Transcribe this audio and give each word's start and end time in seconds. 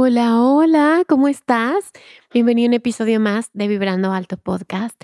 Hola, 0.00 0.40
hola, 0.40 1.02
¿cómo 1.08 1.26
estás? 1.26 1.90
Bienvenido 2.32 2.68
a 2.68 2.70
un 2.70 2.74
episodio 2.74 3.18
más 3.18 3.50
de 3.52 3.66
Vibrando 3.66 4.12
Alto 4.12 4.36
Podcast. 4.36 4.94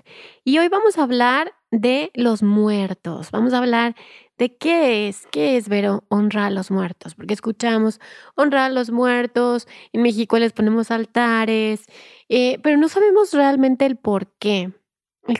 Y 0.44 0.58
hoy 0.58 0.68
vamos 0.68 0.98
a 0.98 1.02
hablar 1.02 1.52
de 1.72 2.12
los 2.14 2.44
muertos. 2.44 3.32
Vamos 3.32 3.54
a 3.54 3.58
hablar 3.58 3.96
de 4.38 4.56
qué 4.56 5.08
es, 5.08 5.26
qué 5.32 5.56
es, 5.56 5.68
Vero, 5.68 6.04
honrar 6.10 6.44
a 6.44 6.50
los 6.50 6.70
muertos. 6.70 7.16
Porque 7.16 7.34
escuchamos 7.34 7.98
honrar 8.36 8.70
a 8.70 8.72
los 8.72 8.92
muertos, 8.92 9.66
en 9.92 10.02
México 10.02 10.38
les 10.38 10.52
ponemos 10.52 10.92
altares, 10.92 11.86
eh, 12.28 12.60
pero 12.62 12.76
no 12.76 12.88
sabemos 12.88 13.32
realmente 13.32 13.86
el 13.86 13.96
por 13.96 14.28
qué. 14.38 14.74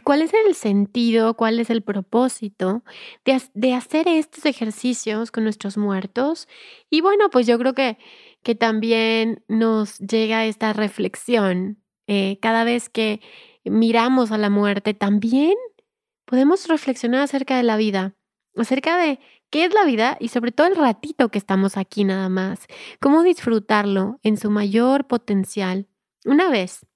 ¿Cuál 0.03 0.23
es 0.23 0.33
el 0.47 0.55
sentido, 0.55 1.35
cuál 1.35 1.61
es 1.61 1.69
el 1.71 1.83
propósito 1.83 2.83
de, 3.25 3.41
de 3.53 3.75
hacer 3.75 4.09
estos 4.09 4.47
ejercicios 4.47 5.31
con 5.31 5.45
nuestros 5.45 5.77
muertos? 5.77 6.49
Y 6.91 7.03
bueno, 7.03 7.29
pues 7.31 7.47
yo 7.47 7.59
creo 7.59 7.75
que 7.75 7.99
que 8.45 8.55
también 8.55 9.43
nos 9.49 9.99
llega 9.99 10.45
esta 10.45 10.73
reflexión. 10.73 11.83
Eh, 12.07 12.39
cada 12.41 12.63
vez 12.65 12.89
que 12.89 13.21
miramos 13.65 14.31
a 14.31 14.39
la 14.39 14.51
muerte, 14.51 14.95
también 14.95 15.55
podemos 16.25 16.69
reflexionar 16.69 17.23
acerca 17.23 17.57
de 17.57 17.63
la 17.63 17.77
vida, 17.77 18.15
acerca 18.57 18.99
de 18.99 19.19
qué 19.51 19.65
es 19.65 19.75
la 19.75 19.85
vida 19.85 20.17
y 20.21 20.29
sobre 20.29 20.53
todo 20.53 20.67
el 20.67 20.77
ratito 20.77 21.31
que 21.31 21.39
estamos 21.39 21.77
aquí 21.77 22.05
nada 22.05 22.29
más, 22.29 22.67
cómo 23.01 23.23
disfrutarlo 23.23 24.21
en 24.23 24.37
su 24.37 24.51
mayor 24.51 25.07
potencial. 25.07 25.89
Una 26.25 26.51
vez 26.51 26.87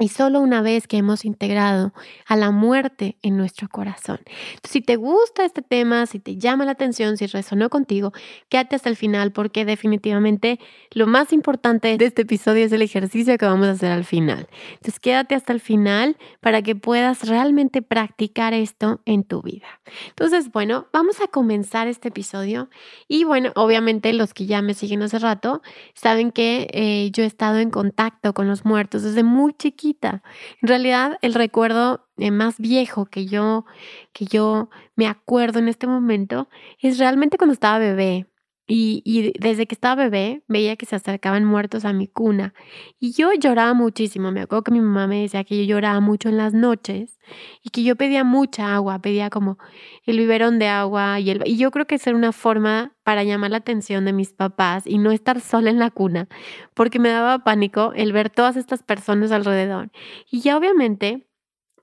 y 0.00 0.08
solo 0.08 0.40
una 0.40 0.60
vez 0.60 0.88
que 0.88 0.96
hemos 0.96 1.24
integrado 1.24 1.92
a 2.26 2.34
la 2.34 2.50
muerte 2.50 3.16
en 3.22 3.36
nuestro 3.36 3.68
corazón. 3.68 4.18
si 4.64 4.80
te 4.80 4.96
gusta 4.96 5.44
este 5.44 5.62
tema, 5.62 6.06
si 6.06 6.18
te 6.18 6.36
llama 6.36 6.64
la 6.64 6.72
atención, 6.72 7.16
si 7.16 7.26
resonó 7.26 7.70
contigo, 7.70 8.12
quédate 8.48 8.74
hasta 8.74 8.88
el 8.88 8.96
final 8.96 9.30
porque 9.30 9.64
definitivamente 9.64 10.58
lo 10.90 11.06
más 11.06 11.32
importante 11.32 11.96
de 11.96 12.04
este 12.04 12.22
episodio 12.22 12.64
es 12.64 12.72
el 12.72 12.82
ejercicio 12.82 13.38
que 13.38 13.46
vamos 13.46 13.68
a 13.68 13.72
hacer 13.72 13.92
al 13.92 14.04
final. 14.04 14.48
Entonces 14.72 14.98
quédate 14.98 15.36
hasta 15.36 15.52
el 15.52 15.60
final 15.60 16.16
para 16.40 16.60
que 16.62 16.74
puedas 16.74 17.28
realmente 17.28 17.80
practicar 17.80 18.52
esto 18.52 19.00
en 19.04 19.22
tu 19.22 19.42
vida. 19.42 19.80
Entonces, 20.08 20.50
bueno, 20.50 20.88
vamos 20.92 21.20
a 21.20 21.28
comenzar 21.28 21.86
este 21.86 22.08
episodio 22.08 22.68
y 23.06 23.22
bueno, 23.22 23.52
obviamente 23.54 24.12
los 24.12 24.34
que 24.34 24.46
ya 24.46 24.60
me 24.60 24.74
siguen 24.74 25.02
hace 25.02 25.20
rato 25.20 25.62
saben 25.94 26.32
que 26.32 26.66
eh, 26.72 27.10
yo 27.12 27.22
he 27.22 27.26
estado 27.26 27.58
en 27.58 27.70
contacto 27.70 28.34
con 28.34 28.48
los 28.48 28.64
muertos 28.64 29.04
desde 29.04 29.22
muy 29.22 29.52
chiquito 29.52 29.83
en 29.84 30.68
realidad, 30.68 31.18
el 31.22 31.34
recuerdo 31.34 32.06
eh, 32.16 32.30
más 32.30 32.58
viejo 32.58 33.06
que 33.06 33.26
yo, 33.26 33.64
que 34.12 34.24
yo 34.26 34.70
me 34.96 35.06
acuerdo 35.06 35.58
en 35.58 35.68
este 35.68 35.86
momento 35.86 36.48
es 36.80 36.98
realmente 36.98 37.36
cuando 37.36 37.52
estaba 37.52 37.78
bebé. 37.78 38.26
Y, 38.66 39.32
desde 39.38 39.66
que 39.66 39.74
estaba 39.74 40.04
bebé 40.04 40.42
veía 40.48 40.76
que 40.76 40.86
se 40.86 40.96
acercaban 40.96 41.44
muertos 41.44 41.84
a 41.84 41.92
mi 41.92 42.08
cuna. 42.08 42.54
Y 42.98 43.12
yo 43.12 43.30
lloraba 43.34 43.74
muchísimo. 43.74 44.32
Me 44.32 44.40
acuerdo 44.40 44.64
que 44.64 44.72
mi 44.72 44.80
mamá 44.80 45.06
me 45.06 45.20
decía 45.20 45.44
que 45.44 45.58
yo 45.58 45.74
lloraba 45.74 46.00
mucho 46.00 46.30
en 46.30 46.38
las 46.38 46.54
noches 46.54 47.18
y 47.62 47.70
que 47.70 47.82
yo 47.82 47.96
pedía 47.96 48.24
mucha 48.24 48.74
agua, 48.74 49.00
pedía 49.00 49.28
como 49.28 49.58
el 50.04 50.18
biberón 50.18 50.58
de 50.58 50.68
agua. 50.68 51.20
Y, 51.20 51.30
el, 51.30 51.42
y 51.44 51.58
yo 51.58 51.70
creo 51.70 51.86
que 51.86 51.96
esa 51.96 52.10
era 52.10 52.18
una 52.18 52.32
forma 52.32 52.96
para 53.02 53.22
llamar 53.22 53.50
la 53.50 53.58
atención 53.58 54.06
de 54.06 54.14
mis 54.14 54.32
papás 54.32 54.86
y 54.86 54.96
no 54.96 55.12
estar 55.12 55.40
sola 55.40 55.68
en 55.68 55.78
la 55.78 55.90
cuna, 55.90 56.28
porque 56.72 56.98
me 56.98 57.10
daba 57.10 57.44
pánico 57.44 57.92
el 57.94 58.12
ver 58.14 58.30
todas 58.30 58.56
estas 58.56 58.82
personas 58.82 59.30
alrededor. 59.30 59.90
Y 60.30 60.40
ya 60.40 60.56
obviamente 60.56 61.26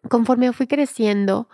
conforme 0.09 0.51
fui 0.53 0.67
creciendo, 0.67 1.47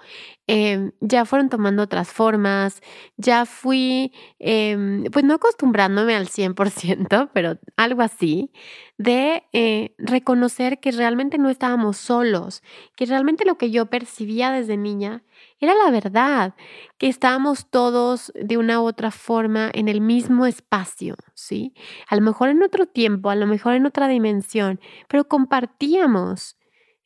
em, 0.48 0.92
ya 1.02 1.26
fueron 1.26 1.50
tomando 1.50 1.84
otras 1.84 2.10
formas, 2.10 2.82
ya 3.18 3.46
fui, 3.46 4.14
em, 4.40 5.04
pues 5.12 5.26
no 5.26 5.36
acostumbrándome 5.36 6.16
al 6.16 6.28
100%, 6.30 7.30
pero 7.34 7.58
algo 7.76 8.02
así, 8.02 8.52
de 8.98 9.44
eh, 9.54 9.94
reconocer 9.98 10.80
que 10.80 10.92
realmente 10.92 11.38
no 11.38 11.50
estábamos 11.50 11.98
solos, 11.98 12.64
que 12.96 13.06
realmente 13.06 13.46
lo 13.46 13.58
que 13.58 13.70
yo 13.72 13.88
percibía 13.88 14.52
desde 14.52 14.78
niña 14.78 15.24
era 15.60 15.74
la 15.76 15.92
verdad, 15.92 16.56
que 16.98 17.08
estábamos 17.08 17.70
todos 17.70 18.32
de 18.36 18.58
una 18.58 18.82
u 18.82 18.86
otra 18.86 19.12
forma 19.12 19.70
en 19.74 19.88
el 19.88 20.02
mismo 20.02 20.46
espacio, 20.46 21.16
¿sí? 21.34 21.74
A 22.10 22.16
lo 22.16 22.22
mejor 22.22 22.50
en 22.50 22.64
otro 22.64 22.86
tiempo, 22.88 23.30
a 23.30 23.36
lo 23.36 23.48
mejor 23.48 23.74
en 23.76 23.86
otra 23.86 24.08
dimensión, 24.08 24.80
pero 25.08 25.28
compartíamos 25.28 26.57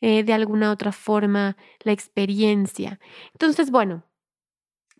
eh, 0.01 0.23
de 0.23 0.33
alguna 0.33 0.71
otra 0.71 0.91
forma 0.91 1.57
la 1.83 1.91
experiencia. 1.91 2.99
Entonces, 3.33 3.71
bueno, 3.71 4.03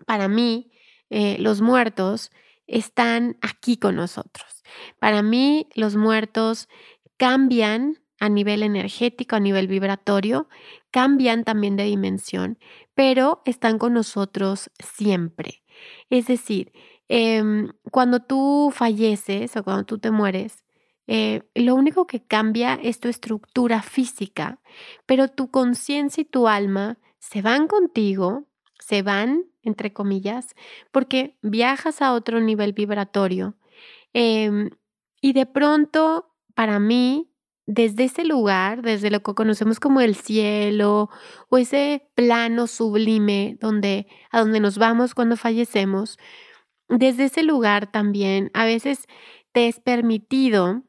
para 0.06 0.28
mí 0.28 0.72
eh, 1.10 1.38
los 1.40 1.62
muertos 1.62 2.32
están 2.68 3.38
aquí 3.42 3.78
con 3.78 3.96
nosotros. 3.96 4.64
Para 5.00 5.22
mí 5.22 5.68
los 5.76 5.96
muertos 5.96 6.70
cambian 7.18 7.98
a 8.20 8.30
nivel 8.30 8.64
energético, 8.64 9.36
a 9.36 9.40
nivel 9.40 9.68
vibratorio, 9.68 10.48
cambian 10.92 11.44
también 11.44 11.76
de 11.76 11.86
dimensión, 11.86 12.60
pero 12.94 13.42
están 13.46 13.80
con 13.80 13.94
nosotros 13.94 14.70
siempre. 14.80 15.64
Es 16.10 16.28
decir, 16.28 16.72
em, 17.10 17.72
cuando 17.92 18.20
tú 18.20 18.72
falleces 18.74 19.58
o 19.58 19.64
cuando 19.64 19.86
tú 19.86 19.98
te 19.98 20.12
mueres, 20.12 20.64
eh, 21.08 21.44
lo 21.56 21.76
único 21.76 22.08
que 22.08 22.24
cambia 22.24 22.76
es 22.82 23.00
tu 23.00 23.08
estructura 23.08 23.82
física, 23.82 24.60
pero 25.06 25.28
tu 25.28 25.50
conciencia 25.52 26.22
y 26.22 26.26
tu 26.26 26.48
alma 26.48 27.00
se 27.20 27.42
van 27.42 27.68
contigo, 27.68 28.46
se 28.80 29.02
van, 29.02 29.46
entre 29.62 29.94
comillas, 29.94 30.56
porque 30.92 31.38
viajas 31.42 32.02
a 32.02 32.14
otro 32.14 32.40
nivel 32.40 32.74
vibratorio. 32.74 33.56
Em, 34.14 34.70
y 35.22 35.34
de 35.34 35.46
pronto, 35.46 36.34
para 36.56 36.80
mí, 36.80 37.32
desde 37.66 38.06
ese 38.06 38.26
lugar, 38.26 38.82
desde 38.82 39.12
lo 39.12 39.22
que 39.22 39.34
conocemos 39.34 39.80
como 39.80 40.02
el 40.02 40.16
cielo 40.16 41.10
o 41.50 41.58
ese 41.58 42.10
plano 42.16 42.68
sublime 42.68 43.58
donde, 43.62 44.08
a 44.32 44.40
donde 44.40 44.60
nos 44.60 44.78
vamos 44.78 45.14
cuando 45.16 45.38
fallecemos, 45.38 46.18
desde 46.90 47.26
ese 47.26 47.44
lugar 47.44 47.92
también 47.92 48.52
a 48.54 48.66
veces 48.66 49.06
te 49.54 49.68
es 49.68 49.80
permitido 49.80 50.84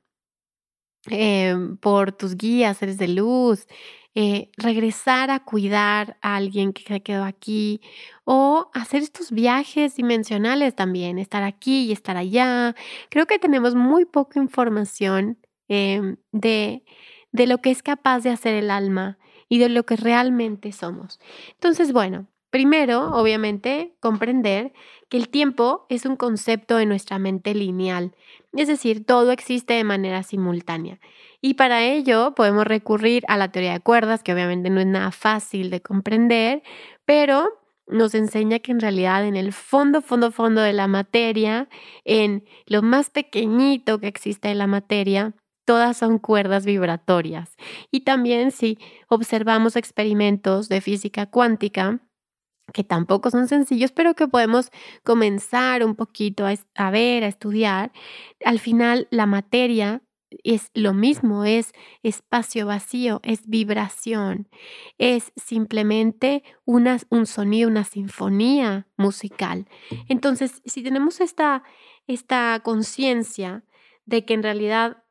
Em, 1.11 1.77
por 1.79 2.13
tus 2.13 2.37
guías, 2.37 2.77
seres 2.79 2.97
de 2.97 3.09
luz, 3.09 3.67
eh, 4.15 4.51
regresar 4.57 5.31
a 5.31 5.41
cuidar 5.41 6.17
a 6.23 6.37
alguien 6.37 6.73
que 6.73 6.83
se 6.85 7.03
quedó 7.03 7.25
aquí 7.25 7.81
o 8.25 8.71
hacer 8.73 9.03
estos 9.03 9.33
viajes 9.33 9.97
dimensionales 9.97 10.77
también, 10.77 11.19
estar 11.19 11.43
aquí 11.43 11.87
y 11.87 11.93
estar 11.93 12.17
allá. 12.17 12.77
Creo 13.11 13.27
que 13.27 13.39
tenemos 13.41 13.75
muy 13.75 14.05
poca 14.05 14.39
información 14.39 15.39
em, 15.69 16.19
de, 16.31 16.85
de 17.33 17.47
lo 17.47 17.59
que 17.59 17.71
es 17.73 17.83
capaz 17.83 18.21
de 18.21 18.31
hacer 18.31 18.55
el 18.55 18.71
alma 18.71 19.19
y 19.49 19.59
de 19.59 19.71
lo 19.71 19.85
que 19.85 19.97
realmente 19.97 20.73
somos. 20.73 21.19
Entonces, 21.55 21.93
bueno, 21.93 22.29
Primero, 22.53 23.13
obviamente, 23.15 23.97
comprender 23.99 24.75
que 25.09 25.17
el 25.17 25.31
tiempo 25.31 25.87
es 25.89 26.05
un 26.05 26.17
concepto 26.17 26.79
en 26.79 26.91
nuestra 26.91 27.19
mente 27.19 27.55
lineal, 27.55 28.15
es 28.55 28.69
decir, 28.69 29.05
todo 29.05 29.33
existe 29.33 29.75
de 29.75 29.85
manera 29.85 30.23
simultánea. 30.23 31.01
Y 31.41 31.55
para 31.55 31.83
ello 31.83 32.35
podemos 32.35 32.67
recurrir 32.67 33.25
a 33.29 33.37
la 33.37 33.51
teoría 33.51 33.73
de 33.73 33.81
cuerdas, 33.81 34.23
que 34.23 34.33
obviamente 34.33 34.71
no 34.71 34.81
es 34.81 34.87
nada 34.87 35.11
fácil 35.11 35.71
de 35.71 35.81
comprender, 35.81 36.63
pero 37.05 37.49
nos 37.87 38.15
enseña 38.15 38.61
que 38.61 38.73
en 38.73 38.81
realidad 38.81 39.27
en 39.27 39.37
el 39.37 39.53
fondo, 39.53 40.03
fondo, 40.03 40.31
fondo 40.31 40.61
de 40.61 40.73
la 40.73 40.87
materia, 40.87 41.69
en 42.05 42.45
lo 42.67 42.83
más 42.83 43.11
pequeñito 43.11 43.99
que 43.99 44.07
existe 44.07 44.51
en 44.51 44.59
la 44.59 44.67
materia, 44.67 45.35
todas 45.65 45.97
son 45.97 46.19
cuerdas 46.19 46.65
vibratorias. 46.65 47.57
Y 47.91 48.01
también 48.01 48.51
si 48.51 48.79
observamos 49.09 49.77
experimentos 49.77 50.69
de 50.69 50.81
física 50.81 51.27
cuántica, 51.27 52.01
que 52.73 52.85
tampoco 52.85 53.31
son 53.31 53.49
sencillos, 53.49 53.93
pero 53.93 54.15
que 54.15 54.29
podemos 54.29 54.71
comenzar 55.05 55.85
un 55.85 55.95
poquito 55.95 56.47
a, 56.75 56.91
ver, 56.91 57.25
a 57.25 57.29
estudiar, 57.29 57.93
al 58.45 58.59
final 58.59 59.09
la 59.11 59.27
materia 59.27 60.03
es 60.45 60.71
lo 60.75 60.95
mismo, 60.95 61.45
es 61.45 61.73
espacio 62.03 62.67
vacío, 62.67 63.21
es 63.23 63.47
vibración, 63.47 64.49
es 64.99 65.33
simplemente 65.37 66.43
una, 66.65 66.99
un 67.11 67.27
sonido, 67.27 67.69
una 67.69 67.85
sinfonía 67.85 68.87
musical. 68.97 69.69
Entonces, 70.09 70.63
si 70.65 70.83
tenemos 70.83 71.21
esta, 71.21 71.65
esta 72.07 72.61
conciencia 72.65 73.65
de 74.07 74.25
que 74.25 74.35
en 74.35 74.43
realidad 74.43 75.05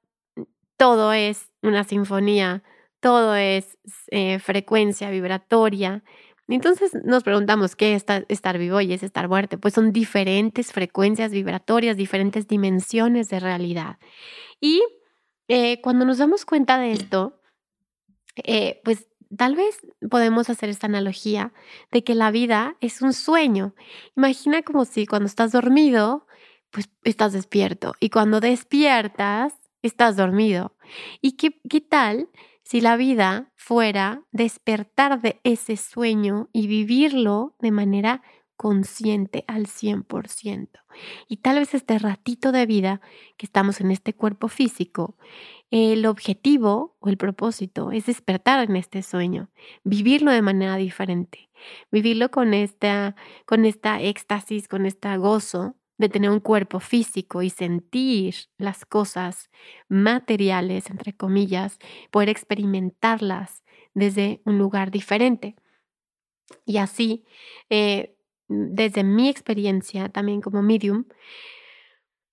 todo 0.78 1.14
es 1.14 1.52
una 1.62 1.84
sinfonía, 1.84 2.64
todo 3.00 3.36
es 3.36 3.78
eh, 4.12 4.40
frecuencia 4.40 5.10
vibratoria, 5.10 6.04
entonces 6.56 6.92
nos 7.06 7.24
preguntamos 7.24 7.76
qué 7.76 7.96
es 7.96 8.06
estar 8.28 8.58
vivo 8.58 8.82
y 8.82 8.94
es 8.94 9.04
estar 9.04 9.28
muerto. 9.28 9.60
Pues 9.60 9.74
son 9.74 9.92
diferentes 9.92 10.72
frecuencias 10.72 11.32
vibratorias, 11.32 11.98
diferentes 11.98 12.48
dimensiones 12.48 13.30
de 13.30 13.40
realidad. 13.40 13.98
Y 14.60 14.82
eh, 15.48 15.82
cuando 15.82 16.06
nos 16.06 16.18
damos 16.18 16.46
cuenta 16.46 16.78
de 16.78 16.92
esto, 16.92 17.42
eh, 18.36 18.82
pues 18.84 19.08
tal 19.36 19.56
vez 19.56 19.80
podemos 20.10 20.50
hacer 20.50 20.70
esta 20.70 20.88
analogía 20.88 21.54
de 21.92 22.04
que 22.04 22.16
la 22.16 22.32
vida 22.32 22.76
es 22.82 23.02
un 23.02 23.14
sueño. 23.14 23.76
Imagina 24.16 24.62
como 24.62 24.86
si 24.86 25.06
cuando 25.06 25.28
estás 25.28 25.52
dormido, 25.52 26.28
pues 26.70 26.90
estás 27.04 27.34
despierto 27.34 27.94
y 28.00 28.10
cuando 28.10 28.40
despiertas, 28.40 29.54
estás 29.82 30.16
dormido. 30.16 30.76
¿Y 31.22 31.34
qué, 31.34 31.60
qué 31.70 31.82
tal 31.82 32.30
si 32.72 32.80
la 32.80 32.96
vida 32.96 33.52
fuera 33.58 34.24
despertar 34.32 35.22
de 35.22 35.42
ese 35.44 35.76
sueño 35.76 36.48
y 36.54 36.68
vivirlo 36.68 37.54
de 37.60 37.70
manera 37.70 38.22
consciente 38.56 39.44
al 39.48 39.68
100%. 39.68 40.70
Y 41.28 41.38
tal 41.38 41.60
vez 41.60 41.74
este 41.74 42.00
ratito 42.00 42.54
de 42.54 42.66
vida 42.66 43.02
que 43.36 43.46
estamos 43.46 43.82
en 43.82 43.92
este 43.92 44.14
cuerpo 44.14 44.48
físico, 44.48 45.18
el 45.70 46.06
objetivo 46.06 46.96
o 47.02 47.10
el 47.10 47.18
propósito 47.18 47.92
es 47.92 48.06
despertar 48.06 48.64
en 48.64 48.78
este 48.78 49.04
sueño, 49.04 49.50
vivirlo 49.84 50.32
de 50.32 50.42
manera 50.42 50.78
diferente, 50.78 51.50
vivirlo 51.92 52.32
con 52.32 52.54
esta, 52.54 53.18
con 53.46 53.66
esta 53.66 54.00
éxtasis, 54.00 54.70
con 54.70 54.86
este 54.86 55.18
gozo 55.18 55.76
de 56.02 56.10
tener 56.10 56.30
un 56.30 56.40
cuerpo 56.40 56.80
físico 56.80 57.42
y 57.42 57.50
sentir 57.50 58.36
las 58.58 58.86
cosas 58.86 59.50
materiales, 59.88 60.90
entre 60.90 61.14
comillas, 61.16 61.78
poder 62.10 62.30
experimentarlas 62.30 63.64
desde 63.94 64.42
un 64.46 64.58
lugar 64.58 64.92
diferente. 64.92 65.56
Y 66.66 66.78
así, 66.78 67.24
eh, 67.70 68.16
desde 68.48 69.04
mi 69.04 69.30
experiencia 69.30 70.10
también 70.10 70.42
como 70.42 70.62
medium, 70.62 71.06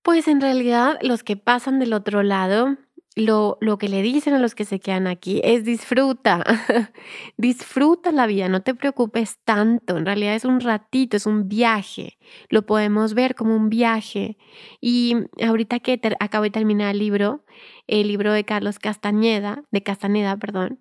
pues 0.03 0.27
en 0.27 0.41
realidad 0.41 0.99
los 1.03 1.23
que 1.23 1.37
pasan 1.37 1.79
del 1.79 1.93
otro 1.93 2.23
lado, 2.23 2.79
lo, 3.19 3.59
lo, 3.61 3.79
que 3.79 3.89
le 3.89 4.03
dicen 4.03 4.35
a 4.35 4.39
los 4.39 4.55
que 4.55 4.65
se 4.65 4.81
quedan 4.81 5.07
aquí 5.07 5.41
es 5.45 5.65
disfruta, 5.65 6.45
disfruta 7.37 8.13
la 8.13 8.27
vida, 8.27 8.49
no 8.49 8.63
te 8.63 8.75
preocupes 8.75 9.39
tanto, 9.45 9.97
en 9.97 10.07
realidad 10.07 10.35
es 10.35 10.45
un 10.45 10.61
ratito, 10.61 11.17
es 11.17 11.27
un 11.27 11.49
viaje, 11.49 12.19
lo 12.49 12.67
podemos 12.67 13.15
ver 13.15 13.35
como 13.35 13.57
un 13.57 13.69
viaje. 13.69 14.37
Y 14.81 15.17
ahorita 15.43 15.81
que 15.81 16.01
acabo 16.21 16.45
de 16.45 16.51
terminar 16.51 16.93
el 16.93 16.99
libro, 16.99 17.45
el 17.87 18.09
libro 18.09 18.33
de 18.33 18.45
Carlos 18.45 18.79
Castañeda, 18.79 19.65
de 19.71 19.83
Castaneda, 19.83 20.37
perdón, 20.37 20.79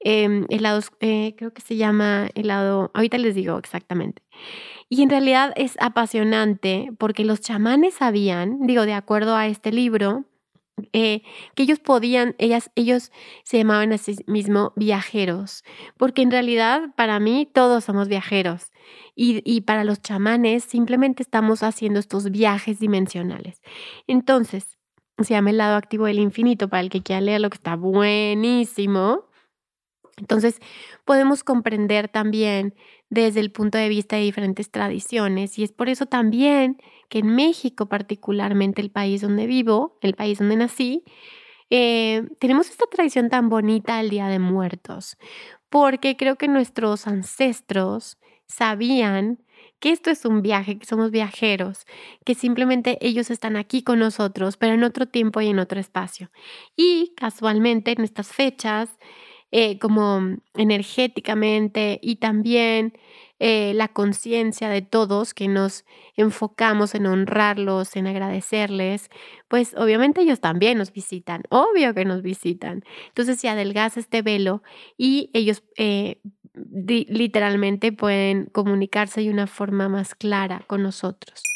eh, 0.00 0.44
el 0.48 0.62
lado, 0.62 0.80
eh, 1.00 1.34
creo 1.36 1.52
que 1.52 1.62
se 1.62 1.76
llama 1.76 2.28
el 2.34 2.48
lado, 2.48 2.90
ahorita 2.94 3.18
les 3.18 3.34
digo 3.34 3.58
exactamente. 3.58 4.22
Y 4.88 5.02
en 5.02 5.10
realidad 5.10 5.52
es 5.56 5.76
apasionante 5.80 6.90
porque 6.98 7.24
los 7.24 7.40
chamanes 7.40 7.94
sabían, 7.94 8.66
digo, 8.66 8.86
de 8.86 8.94
acuerdo 8.94 9.34
a 9.34 9.48
este 9.48 9.72
libro, 9.72 10.24
eh, 10.92 11.22
que 11.54 11.62
ellos 11.62 11.78
podían, 11.78 12.34
ellas, 12.38 12.70
ellos 12.74 13.12
se 13.44 13.58
llamaban 13.58 13.92
a 13.92 13.98
sí 13.98 14.16
mismos 14.26 14.72
viajeros, 14.76 15.64
porque 15.96 16.22
en 16.22 16.30
realidad 16.30 16.94
para 16.96 17.18
mí 17.20 17.48
todos 17.52 17.84
somos 17.84 18.08
viajeros 18.08 18.72
y, 19.14 19.42
y 19.44 19.62
para 19.62 19.84
los 19.84 20.02
chamanes 20.02 20.64
simplemente 20.64 21.22
estamos 21.22 21.62
haciendo 21.62 22.00
estos 22.00 22.30
viajes 22.30 22.78
dimensionales. 22.78 23.62
Entonces, 24.06 24.76
se 25.18 25.34
llama 25.34 25.50
el 25.50 25.58
lado 25.58 25.76
activo 25.76 26.06
del 26.06 26.18
infinito 26.18 26.68
para 26.68 26.82
el 26.82 26.90
que 26.90 27.02
quiera 27.02 27.20
leer 27.20 27.40
lo 27.40 27.50
que 27.50 27.56
está 27.56 27.76
buenísimo. 27.76 29.25
Entonces, 30.16 30.60
podemos 31.04 31.44
comprender 31.44 32.08
también 32.08 32.74
desde 33.10 33.40
el 33.40 33.52
punto 33.52 33.78
de 33.78 33.88
vista 33.88 34.16
de 34.16 34.22
diferentes 34.22 34.70
tradiciones 34.70 35.58
y 35.58 35.64
es 35.64 35.72
por 35.72 35.88
eso 35.88 36.06
también 36.06 36.78
que 37.08 37.20
en 37.20 37.28
México, 37.34 37.86
particularmente 37.86 38.82
el 38.82 38.90
país 38.90 39.20
donde 39.20 39.46
vivo, 39.46 39.98
el 40.02 40.14
país 40.14 40.38
donde 40.38 40.56
nací, 40.56 41.04
eh, 41.70 42.24
tenemos 42.38 42.70
esta 42.70 42.86
tradición 42.86 43.28
tan 43.28 43.48
bonita 43.48 43.98
del 43.98 44.10
Día 44.10 44.28
de 44.28 44.38
Muertos, 44.38 45.16
porque 45.68 46.16
creo 46.16 46.36
que 46.36 46.48
nuestros 46.48 47.06
ancestros 47.06 48.18
sabían 48.46 49.38
que 49.80 49.90
esto 49.90 50.10
es 50.10 50.24
un 50.24 50.42
viaje, 50.42 50.78
que 50.78 50.86
somos 50.86 51.10
viajeros, 51.10 51.86
que 52.24 52.34
simplemente 52.34 52.98
ellos 53.00 53.30
están 53.30 53.56
aquí 53.56 53.82
con 53.82 53.98
nosotros, 53.98 54.56
pero 54.56 54.74
en 54.74 54.84
otro 54.84 55.06
tiempo 55.06 55.40
y 55.40 55.48
en 55.48 55.58
otro 55.58 55.78
espacio. 55.80 56.30
Y 56.76 57.12
casualmente 57.16 57.92
en 57.92 58.02
estas 58.02 58.28
fechas 58.28 58.96
eh, 59.58 59.78
como 59.78 60.36
energéticamente 60.52 61.98
y 62.02 62.16
también 62.16 62.92
eh, 63.38 63.72
la 63.74 63.88
conciencia 63.88 64.68
de 64.68 64.82
todos 64.82 65.32
que 65.32 65.48
nos 65.48 65.86
enfocamos 66.14 66.94
en 66.94 67.06
honrarlos, 67.06 67.96
en 67.96 68.06
agradecerles, 68.06 69.08
pues 69.48 69.74
obviamente 69.78 70.20
ellos 70.20 70.40
también 70.40 70.76
nos 70.76 70.92
visitan, 70.92 71.44
obvio 71.48 71.94
que 71.94 72.04
nos 72.04 72.20
visitan. 72.20 72.84
Entonces 73.08 73.40
se 73.40 73.48
adelgaza 73.48 73.98
este 73.98 74.20
velo 74.20 74.62
y 74.98 75.30
ellos 75.32 75.62
eh, 75.78 76.20
literalmente 76.52 77.92
pueden 77.92 78.50
comunicarse 78.52 79.22
de 79.22 79.30
una 79.30 79.46
forma 79.46 79.88
más 79.88 80.14
clara 80.14 80.64
con 80.66 80.82
nosotros. 80.82 81.55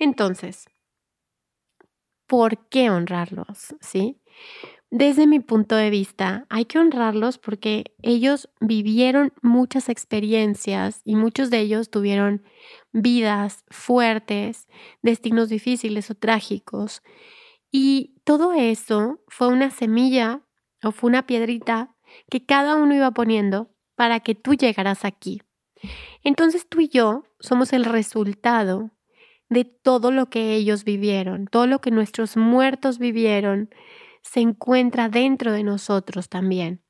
Entonces, 0.00 0.64
¿por 2.26 2.66
qué 2.68 2.90
honrarlos? 2.90 3.76
¿Sí? 3.80 4.20
Desde 4.90 5.26
mi 5.26 5.40
punto 5.40 5.76
de 5.76 5.90
vista, 5.90 6.46
hay 6.48 6.64
que 6.64 6.78
honrarlos 6.78 7.38
porque 7.38 7.84
ellos 8.02 8.48
vivieron 8.60 9.32
muchas 9.42 9.88
experiencias 9.88 11.02
y 11.04 11.16
muchos 11.16 11.50
de 11.50 11.60
ellos 11.60 11.90
tuvieron 11.90 12.42
vidas 12.92 13.62
fuertes, 13.68 14.68
destinos 15.02 15.50
difíciles 15.50 16.10
o 16.10 16.14
trágicos. 16.14 17.02
Y 17.70 18.16
todo 18.24 18.54
eso 18.54 19.20
fue 19.28 19.48
una 19.48 19.70
semilla 19.70 20.40
o 20.82 20.92
fue 20.92 21.10
una 21.10 21.26
piedrita 21.26 21.94
que 22.30 22.44
cada 22.44 22.74
uno 22.74 22.94
iba 22.94 23.10
poniendo 23.10 23.70
para 23.96 24.20
que 24.20 24.34
tú 24.34 24.54
llegaras 24.54 25.04
aquí. 25.04 25.42
Entonces 26.24 26.66
tú 26.66 26.80
y 26.80 26.88
yo 26.88 27.22
somos 27.38 27.74
el 27.74 27.84
resultado 27.84 28.90
de 29.50 29.64
todo 29.64 30.10
lo 30.10 30.30
que 30.30 30.54
ellos 30.54 30.84
vivieron, 30.84 31.46
todo 31.46 31.66
lo 31.66 31.80
que 31.80 31.90
nuestros 31.90 32.36
muertos 32.36 32.98
vivieron, 32.98 33.68
se 34.22 34.40
encuentra 34.40 35.08
dentro 35.08 35.52
de 35.52 35.64
nosotros 35.64 36.28
también. 36.28 36.82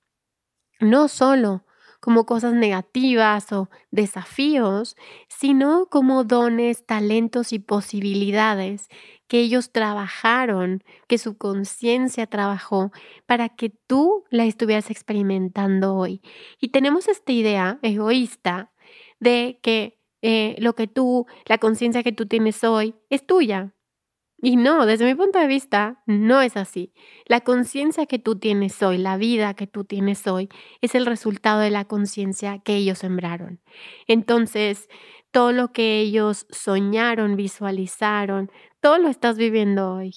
No 0.78 1.08
solo 1.08 1.64
como 2.00 2.24
cosas 2.24 2.54
negativas 2.54 3.52
o 3.52 3.68
desafíos, 3.90 4.96
sino 5.28 5.86
como 5.86 6.24
dones, 6.24 6.86
talentos 6.86 7.52
y 7.52 7.58
posibilidades 7.58 8.88
que 9.28 9.40
ellos 9.40 9.70
trabajaron, 9.70 10.82
que 11.06 11.18
su 11.18 11.36
conciencia 11.36 12.26
trabajó 12.26 12.90
para 13.26 13.50
que 13.50 13.70
tú 13.70 14.24
la 14.30 14.44
estuvieras 14.44 14.90
experimentando 14.90 15.94
hoy. 15.94 16.22
Y 16.58 16.70
tenemos 16.70 17.06
esta 17.06 17.32
idea 17.32 17.78
egoísta 17.82 18.72
de 19.20 19.60
que 19.62 19.99
eh, 20.22 20.56
lo 20.58 20.74
que 20.74 20.86
tú, 20.86 21.26
la 21.46 21.58
conciencia 21.58 22.02
que 22.02 22.12
tú 22.12 22.26
tienes 22.26 22.62
hoy, 22.64 22.94
es 23.08 23.26
tuya. 23.26 23.74
Y 24.42 24.56
no, 24.56 24.86
desde 24.86 25.04
mi 25.04 25.14
punto 25.14 25.38
de 25.38 25.46
vista, 25.46 26.02
no 26.06 26.40
es 26.40 26.56
así. 26.56 26.94
La 27.26 27.40
conciencia 27.40 28.06
que 28.06 28.18
tú 28.18 28.38
tienes 28.38 28.82
hoy, 28.82 28.96
la 28.96 29.18
vida 29.18 29.52
que 29.54 29.66
tú 29.66 29.84
tienes 29.84 30.26
hoy, 30.26 30.48
es 30.80 30.94
el 30.94 31.04
resultado 31.04 31.60
de 31.60 31.70
la 31.70 31.84
conciencia 31.84 32.58
que 32.58 32.76
ellos 32.76 32.98
sembraron. 32.98 33.60
Entonces, 34.06 34.88
todo 35.30 35.52
lo 35.52 35.72
que 35.72 36.00
ellos 36.00 36.46
soñaron, 36.50 37.36
visualizaron, 37.36 38.50
todo 38.80 38.98
lo 38.98 39.08
estás 39.08 39.36
viviendo 39.36 39.92
hoy. 39.92 40.14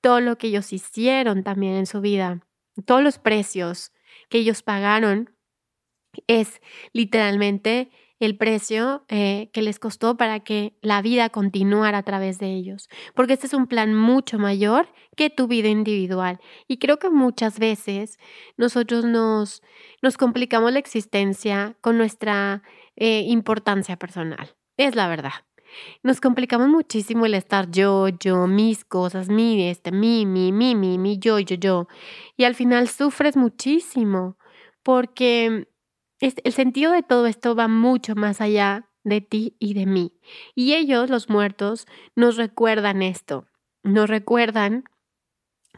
Todo 0.00 0.20
lo 0.20 0.36
que 0.36 0.48
ellos 0.48 0.72
hicieron 0.72 1.42
también 1.42 1.74
en 1.74 1.86
su 1.86 2.00
vida, 2.00 2.40
todos 2.86 3.02
los 3.02 3.18
precios 3.18 3.92
que 4.28 4.38
ellos 4.38 4.62
pagaron, 4.62 5.34
es 6.26 6.60
literalmente 6.92 7.90
el 8.24 8.36
precio 8.36 9.04
eh, 9.08 9.50
que 9.52 9.62
les 9.62 9.80
costó 9.80 10.16
para 10.16 10.40
que 10.40 10.76
la 10.80 11.02
vida 11.02 11.28
continuara 11.30 11.98
a 11.98 12.02
través 12.04 12.38
de 12.38 12.54
ellos, 12.54 12.88
porque 13.14 13.32
este 13.32 13.48
es 13.48 13.52
un 13.52 13.66
plan 13.66 13.94
mucho 13.94 14.38
mayor 14.38 14.86
que 15.16 15.28
tu 15.28 15.48
vida 15.48 15.68
individual. 15.68 16.38
Y 16.68 16.78
creo 16.78 17.00
que 17.00 17.10
muchas 17.10 17.58
veces 17.58 18.18
nosotros 18.56 19.04
nos, 19.04 19.60
nos 20.02 20.16
complicamos 20.16 20.72
la 20.72 20.78
existencia 20.78 21.76
con 21.80 21.98
nuestra 21.98 22.62
eh, 22.94 23.24
importancia 23.26 23.96
personal. 23.96 24.54
Es 24.76 24.94
la 24.94 25.08
verdad. 25.08 25.32
Nos 26.04 26.20
complicamos 26.20 26.68
muchísimo 26.68 27.26
el 27.26 27.34
estar 27.34 27.72
yo, 27.72 28.06
yo, 28.08 28.46
mis 28.46 28.84
cosas, 28.84 29.30
mi, 29.30 29.68
este, 29.68 29.90
mi, 29.90 30.26
mi, 30.26 30.52
mi, 30.52 30.76
mi, 30.76 30.96
mi, 30.96 31.18
yo, 31.18 31.40
yo, 31.40 31.56
yo. 31.56 31.88
Y 32.36 32.44
al 32.44 32.54
final 32.54 32.86
sufres 32.86 33.36
muchísimo 33.36 34.36
porque 34.84 35.66
el 36.22 36.52
sentido 36.52 36.92
de 36.92 37.02
todo 37.02 37.26
esto 37.26 37.54
va 37.54 37.68
mucho 37.68 38.14
más 38.14 38.40
allá 38.40 38.88
de 39.04 39.20
ti 39.20 39.56
y 39.58 39.74
de 39.74 39.86
mí. 39.86 40.12
Y 40.54 40.74
ellos, 40.74 41.10
los 41.10 41.28
muertos, 41.28 41.86
nos 42.14 42.36
recuerdan 42.36 43.02
esto, 43.02 43.46
nos 43.82 44.08
recuerdan 44.08 44.84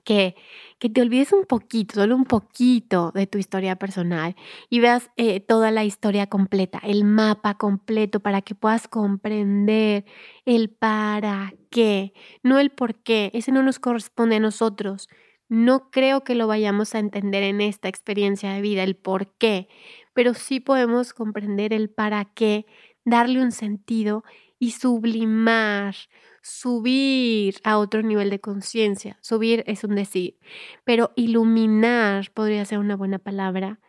que, 0.04 0.36
que 0.78 0.90
te 0.90 1.00
olvides 1.00 1.32
un 1.32 1.46
poquito, 1.46 1.94
solo 1.94 2.14
un 2.14 2.24
poquito 2.24 3.10
de 3.12 3.26
tu 3.26 3.38
historia 3.38 3.76
personal 3.76 4.36
y 4.68 4.80
veas 4.80 5.10
eh, 5.16 5.40
toda 5.40 5.70
la 5.70 5.84
historia 5.84 6.26
completa, 6.26 6.78
el 6.82 7.04
mapa 7.04 7.56
completo 7.56 8.20
para 8.20 8.42
que 8.42 8.54
puedas 8.54 8.86
comprender 8.86 10.04
el 10.44 10.68
para 10.70 11.54
qué, 11.70 12.12
no 12.42 12.58
el 12.58 12.70
por 12.70 13.02
qué. 13.02 13.30
Ese 13.32 13.50
no 13.50 13.62
nos 13.62 13.78
corresponde 13.78 14.36
a 14.36 14.40
nosotros. 14.40 15.08
No 15.48 15.90
creo 15.90 16.24
que 16.24 16.34
lo 16.34 16.46
vayamos 16.46 16.94
a 16.94 16.98
entender 16.98 17.42
en 17.42 17.60
esta 17.60 17.88
experiencia 17.88 18.52
de 18.52 18.62
vida, 18.62 18.82
el 18.82 18.96
por 18.96 19.36
qué, 19.36 19.68
pero 20.14 20.34
sí 20.34 20.60
podemos 20.60 21.12
comprender 21.12 21.72
el 21.72 21.90
para 21.90 22.24
qué, 22.24 22.66
darle 23.04 23.42
un 23.42 23.52
sentido 23.52 24.24
y 24.58 24.70
sublimar, 24.70 25.94
subir 26.42 27.56
a 27.64 27.78
otro 27.78 28.02
nivel 28.02 28.30
de 28.30 28.40
conciencia. 28.40 29.18
Subir 29.20 29.64
es 29.66 29.84
un 29.84 29.94
decir, 29.94 30.38
pero 30.84 31.12
iluminar 31.16 32.30
podría 32.32 32.64
ser 32.64 32.78
una 32.78 32.96
buena 32.96 33.18
palabra. 33.18 33.80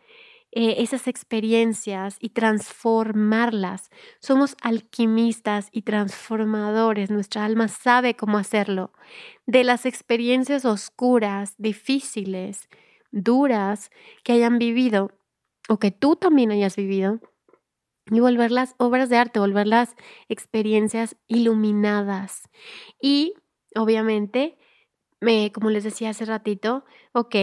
Eh, 0.52 0.82
esas 0.82 1.06
experiencias 1.06 2.16
y 2.18 2.30
transformarlas. 2.30 3.90
Somos 4.20 4.56
alquimistas 4.62 5.68
y 5.70 5.82
transformadores. 5.82 7.10
Nuestra 7.10 7.44
alma 7.44 7.68
sabe 7.68 8.14
cómo 8.14 8.38
hacerlo. 8.38 8.92
De 9.46 9.64
las 9.64 9.84
experiencias 9.84 10.64
oscuras, 10.64 11.54
difíciles, 11.58 12.70
duras 13.12 13.90
que 14.22 14.32
hayan 14.32 14.58
vivido, 14.58 15.10
o 15.68 15.78
que 15.78 15.90
tú 15.90 16.16
también 16.16 16.50
hayas 16.50 16.76
vivido 16.76 17.20
y 18.10 18.20
volverlas 18.20 18.74
obras 18.78 19.08
de 19.08 19.16
arte, 19.16 19.40
volverlas 19.40 19.96
experiencias 20.28 21.16
iluminadas. 21.26 22.48
Y 23.00 23.34
obviamente, 23.74 24.58
me, 25.20 25.50
como 25.52 25.70
les 25.70 25.84
decía 25.84 26.10
hace 26.10 26.24
ratito, 26.24 26.84
ok, 27.12 27.34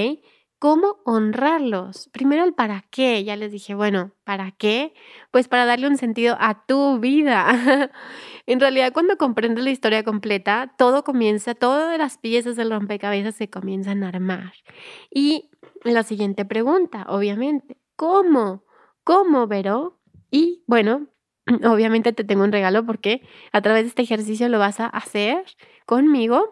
¿cómo 0.59 1.01
honrarlos? 1.03 2.09
Primero 2.13 2.45
el 2.45 2.53
para 2.53 2.85
qué, 2.89 3.21
ya 3.25 3.35
les 3.35 3.51
dije, 3.51 3.75
bueno, 3.75 4.13
¿para 4.23 4.51
qué? 4.51 4.93
Pues 5.31 5.49
para 5.49 5.65
darle 5.65 5.87
un 5.87 5.97
sentido 5.97 6.37
a 6.39 6.65
tu 6.65 6.99
vida. 6.99 7.91
en 8.45 8.59
realidad, 8.61 8.93
cuando 8.93 9.17
comprendes 9.17 9.65
la 9.65 9.71
historia 9.71 10.03
completa, 10.03 10.73
todo 10.77 11.03
comienza, 11.03 11.55
todas 11.55 11.97
las 11.97 12.17
piezas 12.17 12.55
del 12.55 12.71
rompecabezas 12.71 13.35
se 13.35 13.49
comienzan 13.49 14.03
a 14.03 14.07
armar. 14.07 14.53
Y 15.11 15.49
la 15.83 16.03
siguiente 16.03 16.45
pregunta, 16.45 17.05
obviamente, 17.09 17.82
¿Cómo? 18.03 18.65
¿Cómo, 19.05 19.47
Vero? 19.47 19.97
Y 20.29 20.61
bueno, 20.67 21.07
obviamente 21.63 22.11
te 22.11 22.25
tengo 22.25 22.43
un 22.43 22.51
regalo 22.51 22.85
porque 22.85 23.21
a 23.53 23.61
través 23.61 23.83
de 23.83 23.87
este 23.87 24.01
ejercicio 24.01 24.49
lo 24.49 24.59
vas 24.59 24.81
a 24.81 24.87
hacer 24.87 25.45
conmigo. 25.85 26.49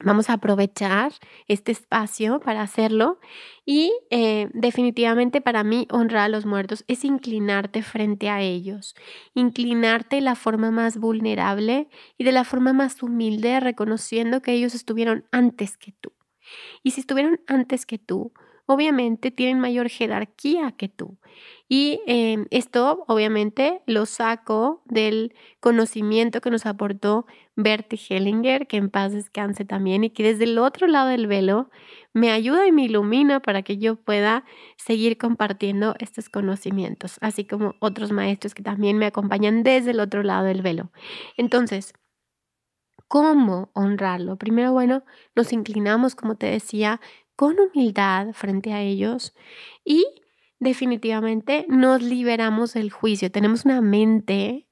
Vamos 0.00 0.28
a 0.28 0.32
aprovechar 0.32 1.12
este 1.46 1.70
espacio 1.70 2.40
para 2.40 2.62
hacerlo 2.62 3.20
y 3.64 3.92
eh, 4.10 4.48
definitivamente 4.52 5.40
para 5.40 5.62
mí 5.62 5.86
honrar 5.92 6.24
a 6.24 6.28
los 6.28 6.44
muertos 6.44 6.84
es 6.88 7.04
inclinarte 7.04 7.84
frente 7.84 8.28
a 8.28 8.40
ellos, 8.40 8.96
inclinarte 9.34 10.16
de 10.16 10.22
la 10.22 10.34
forma 10.34 10.72
más 10.72 10.98
vulnerable 10.98 11.88
y 12.16 12.24
de 12.24 12.32
la 12.32 12.42
forma 12.42 12.72
más 12.72 13.00
humilde, 13.00 13.60
reconociendo 13.60 14.42
que 14.42 14.54
ellos 14.54 14.74
estuvieron 14.74 15.24
antes 15.30 15.78
que 15.78 15.92
tú. 15.92 16.10
Y 16.82 16.90
si 16.92 17.02
estuvieron 17.02 17.40
antes 17.46 17.86
que 17.86 17.98
tú, 17.98 18.32
obviamente 18.68 19.30
tienen 19.30 19.60
mayor 19.60 19.88
jerarquía 19.88 20.72
que 20.72 20.90
tú. 20.90 21.16
Y 21.70 22.02
em, 22.06 22.46
esto 22.50 23.04
obviamente 23.08 23.80
lo 23.86 24.04
saco 24.04 24.82
del 24.84 25.34
conocimiento 25.58 26.42
que 26.42 26.50
nos 26.50 26.66
aportó 26.66 27.24
Bertie 27.56 27.98
Hellinger, 27.98 28.66
que 28.66 28.76
en 28.76 28.90
paz 28.90 29.12
descanse 29.12 29.64
también, 29.64 30.04
y 30.04 30.10
que 30.10 30.22
desde 30.22 30.44
el 30.44 30.58
otro 30.58 30.86
lado 30.86 31.08
del 31.08 31.26
velo 31.26 31.70
me 32.12 32.30
ayuda 32.30 32.66
y 32.66 32.72
me 32.72 32.84
ilumina 32.84 33.40
para 33.40 33.62
que 33.62 33.78
yo 33.78 33.96
pueda 33.96 34.44
seguir 34.76 35.16
compartiendo 35.16 35.94
estos 35.98 36.28
conocimientos, 36.28 37.16
así 37.22 37.46
como 37.46 37.74
otros 37.80 38.12
maestros 38.12 38.52
que 38.54 38.62
también 38.62 38.98
me 38.98 39.06
acompañan 39.06 39.62
desde 39.62 39.92
el 39.92 40.00
otro 40.00 40.22
lado 40.22 40.44
del 40.44 40.60
velo. 40.60 40.92
Entonces, 41.38 41.94
¿Cómo 43.08 43.70
honrarlo? 43.72 44.36
Primero, 44.36 44.72
bueno, 44.72 45.02
nos 45.34 45.54
inclinamos, 45.54 46.14
como 46.14 46.36
te 46.36 46.44
decía, 46.46 47.00
con 47.38 47.54
humildad 47.60 48.32
frente 48.32 48.72
a 48.72 48.82
ellos 48.82 49.32
y 49.84 50.04
definitivamente 50.58 51.66
nos 51.68 52.02
liberamos 52.02 52.74
del 52.74 52.90
juicio. 52.90 53.30
Tenemos 53.30 53.64
una 53.64 53.80
mente, 53.80 54.66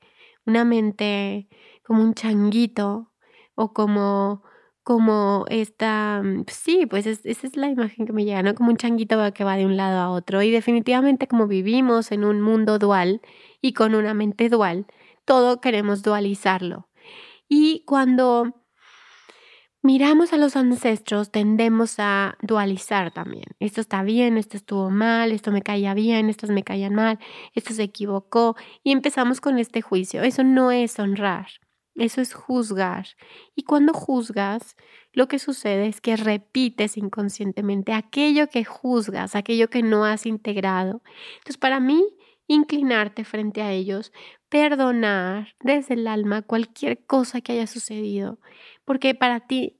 una 0.46 0.64
mente 0.64 1.48
como 1.84 2.02
un 2.02 2.14
changuito 2.14 3.12
o 3.54 3.72
como 3.72 4.42
como 4.82 5.44
esta, 5.48 6.22
sí, 6.48 6.86
pues 6.86 7.06
esa 7.06 7.46
es 7.46 7.56
la 7.56 7.68
imagen 7.68 8.04
que 8.06 8.12
me 8.12 8.24
llega, 8.24 8.42
¿no? 8.42 8.54
Como 8.54 8.70
un 8.70 8.76
changuito 8.76 9.32
que 9.32 9.44
va 9.44 9.56
de 9.56 9.66
un 9.66 9.76
lado 9.76 9.98
a 10.00 10.10
otro. 10.10 10.42
Y 10.42 10.50
definitivamente 10.50 11.28
como 11.28 11.48
vivimos 11.48 12.12
en 12.12 12.24
un 12.24 12.40
mundo 12.40 12.78
dual 12.78 13.20
y 13.60 13.74
con 13.74 13.94
una 13.94 14.14
mente 14.14 14.48
dual, 14.48 14.86
todo 15.24 15.60
queremos 15.60 16.02
dualizarlo. 16.02 16.88
Y 17.48 17.84
cuando 17.86 18.65
miramos 19.86 20.32
a 20.32 20.36
los 20.36 20.56
ancestros, 20.56 21.30
tendemos 21.30 21.94
a 21.98 22.36
dualizar 22.42 23.12
también. 23.12 23.44
Esto 23.60 23.80
está 23.80 24.02
bien, 24.02 24.36
esto 24.36 24.56
estuvo 24.56 24.90
mal, 24.90 25.30
esto 25.30 25.52
me 25.52 25.62
caía 25.62 25.94
bien, 25.94 26.28
estos 26.28 26.50
me 26.50 26.64
caían 26.64 26.94
mal, 26.94 27.20
esto 27.54 27.72
se 27.72 27.84
equivocó 27.84 28.56
y 28.82 28.90
empezamos 28.90 29.40
con 29.40 29.58
este 29.58 29.82
juicio. 29.82 30.24
Eso 30.24 30.42
no 30.42 30.72
es 30.72 30.98
honrar, 30.98 31.46
eso 31.94 32.20
es 32.20 32.34
juzgar. 32.34 33.06
Y 33.54 33.62
cuando 33.62 33.94
juzgas, 33.94 34.76
lo 35.12 35.28
que 35.28 35.38
sucede 35.38 35.86
es 35.86 36.00
que 36.00 36.16
repites 36.16 36.96
inconscientemente 36.96 37.92
aquello 37.92 38.48
que 38.48 38.64
juzgas, 38.64 39.36
aquello 39.36 39.70
que 39.70 39.82
no 39.82 40.04
has 40.04 40.26
integrado. 40.26 41.00
Entonces, 41.38 41.58
para 41.58 41.78
mí, 41.78 42.04
inclinarte 42.48 43.24
frente 43.24 43.62
a 43.62 43.72
ellos, 43.72 44.12
perdonar 44.48 45.54
desde 45.60 45.94
el 45.94 46.06
alma 46.06 46.42
cualquier 46.42 47.04
cosa 47.04 47.40
que 47.40 47.52
haya 47.52 47.66
sucedido, 47.66 48.38
porque 48.84 49.14
para 49.14 49.40
ti, 49.40 49.75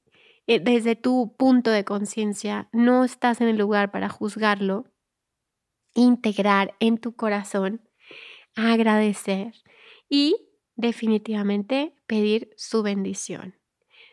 eh, 0.46 0.60
desde 0.60 0.96
tu 0.96 1.34
punto 1.36 1.70
de 1.70 1.84
conciencia, 1.84 2.68
no 2.72 3.04
estás 3.04 3.40
en 3.40 3.48
el 3.48 3.56
lugar 3.56 3.90
para 3.90 4.08
juzgarlo, 4.08 4.84
integrar 5.94 6.74
en 6.80 6.98
tu 6.98 7.16
corazón, 7.16 7.88
agradecer 8.54 9.54
y 10.08 10.36
definitivamente 10.76 11.94
pedir 12.06 12.50
su 12.56 12.82
bendición. 12.82 13.56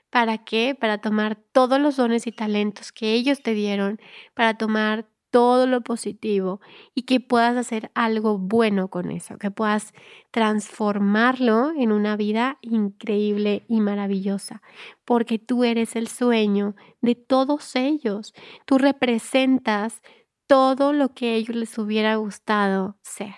¿Para 0.10 0.38
qué? 0.40 0.76
Para 0.80 1.00
tomar 1.00 1.36
todos 1.52 1.80
los 1.80 1.98
dones 1.98 2.28
y 2.28 2.32
talentos 2.32 2.92
que 2.92 3.14
ellos 3.14 3.42
te 3.42 3.54
dieron, 3.54 4.00
para 4.34 4.58
tomar 4.58 5.10
todo 5.34 5.66
lo 5.66 5.82
positivo 5.82 6.62
y 6.94 7.02
que 7.02 7.20
puedas 7.20 7.58
hacer 7.58 7.90
algo 7.96 8.38
bueno 8.38 8.90
con 8.90 9.10
eso, 9.10 9.40
que 9.40 9.50
puedas 9.50 9.92
transformarlo 10.30 11.72
en 11.76 11.92
una 11.92 12.16
vida 12.16 12.60
increíble 12.62 13.66
y 13.68 13.82
maravillosa, 13.82 14.62
porque 15.06 15.40
tú 15.40 15.64
eres 15.64 15.96
el 15.96 16.08
sueño 16.08 16.76
de 17.02 17.16
todos 17.16 17.76
ellos, 17.76 18.36
tú 18.66 18.78
representas 18.78 20.04
todo 20.46 20.94
lo 20.94 21.16
que 21.16 21.30
a 21.30 21.34
ellos 21.34 21.56
les 21.56 21.80
hubiera 21.80 22.16
gustado 22.18 23.00
ser. 23.02 23.34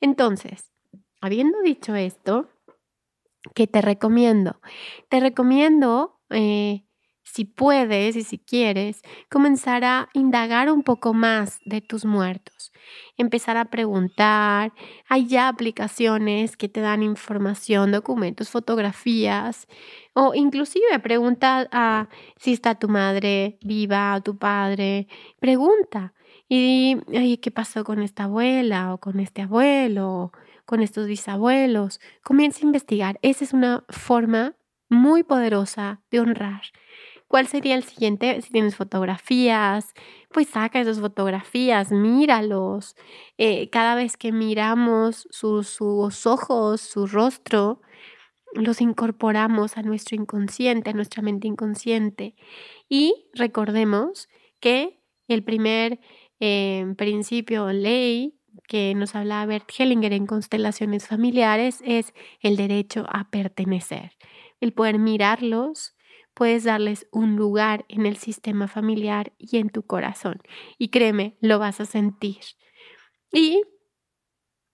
Entonces, 0.00 0.72
habiendo 1.20 1.62
dicho 1.62 1.94
esto, 1.94 2.48
¿qué 3.54 3.68
te 3.68 3.82
recomiendo? 3.82 4.60
Te 5.08 5.20
recomiendo 5.20 6.18
eh, 6.30 6.82
si 7.32 7.44
puedes 7.44 8.16
y 8.16 8.24
si 8.24 8.38
quieres, 8.38 9.02
comenzar 9.30 9.84
a 9.84 10.08
indagar 10.14 10.70
un 10.70 10.82
poco 10.82 11.14
más 11.14 11.60
de 11.64 11.80
tus 11.80 12.04
muertos, 12.04 12.72
empezar 13.16 13.56
a 13.56 13.66
preguntar. 13.66 14.72
Hay 15.08 15.26
ya 15.26 15.48
aplicaciones 15.48 16.56
que 16.56 16.68
te 16.68 16.80
dan 16.80 17.02
información, 17.02 17.92
documentos, 17.92 18.50
fotografías 18.50 19.68
o 20.12 20.34
inclusive 20.34 20.98
pregunta 20.98 21.68
a 21.70 22.08
si 22.36 22.52
está 22.52 22.74
tu 22.74 22.88
madre 22.88 23.58
viva 23.62 24.16
o 24.16 24.22
tu 24.22 24.36
padre. 24.36 25.06
Pregunta 25.38 26.14
y 26.48 27.38
¿qué 27.40 27.50
pasó 27.52 27.84
con 27.84 28.02
esta 28.02 28.24
abuela 28.24 28.92
o 28.92 28.98
con 28.98 29.20
este 29.20 29.42
abuelo? 29.42 30.32
con 30.66 30.82
estos 30.82 31.08
bisabuelos, 31.08 31.98
comienza 32.22 32.60
a 32.60 32.66
investigar. 32.66 33.18
Esa 33.22 33.42
es 33.42 33.52
una 33.52 33.82
forma 33.88 34.54
muy 34.88 35.24
poderosa 35.24 36.00
de 36.12 36.20
honrar 36.20 36.62
¿Cuál 37.30 37.46
sería 37.46 37.76
el 37.76 37.84
siguiente? 37.84 38.42
Si 38.42 38.50
tienes 38.50 38.74
fotografías, 38.74 39.94
pues 40.32 40.48
saca 40.48 40.80
esas 40.80 40.98
fotografías, 40.98 41.92
míralos. 41.92 42.96
Eh, 43.38 43.70
cada 43.70 43.94
vez 43.94 44.16
que 44.16 44.32
miramos 44.32 45.28
sus, 45.30 45.80
ojos, 46.26 46.80
su 46.80 47.06
rostro, 47.06 47.82
los 48.52 48.80
incorporamos 48.80 49.76
a 49.76 49.82
nuestro 49.82 50.16
inconsciente, 50.16 50.90
a 50.90 50.92
nuestra 50.92 51.22
mente 51.22 51.46
inconsciente. 51.46 52.34
Y 52.88 53.28
recordemos 53.32 54.28
que 54.58 54.98
el 55.28 55.44
primer 55.44 56.00
eh, 56.40 56.84
principio 56.98 57.66
o 57.66 57.72
ley 57.72 58.40
que 58.66 58.92
nos 58.96 59.14
habla 59.14 59.46
Bert 59.46 59.70
Hellinger 59.78 60.14
en 60.14 60.26
constelaciones 60.26 61.06
familiares 61.06 61.80
es 61.84 62.12
el 62.40 62.56
derecho 62.56 63.06
a 63.08 63.30
pertenecer, 63.30 64.16
el 64.60 64.72
poder 64.72 64.98
mirarlos, 64.98 65.94
puedes 66.40 66.64
darles 66.64 67.06
un 67.12 67.36
lugar 67.36 67.84
en 67.90 68.06
el 68.06 68.16
sistema 68.16 68.66
familiar 68.66 69.34
y 69.36 69.58
en 69.58 69.68
tu 69.68 69.82
corazón. 69.82 70.40
Y 70.78 70.88
créeme, 70.88 71.36
lo 71.42 71.58
vas 71.58 71.82
a 71.82 71.84
sentir. 71.84 72.38
Y 73.30 73.60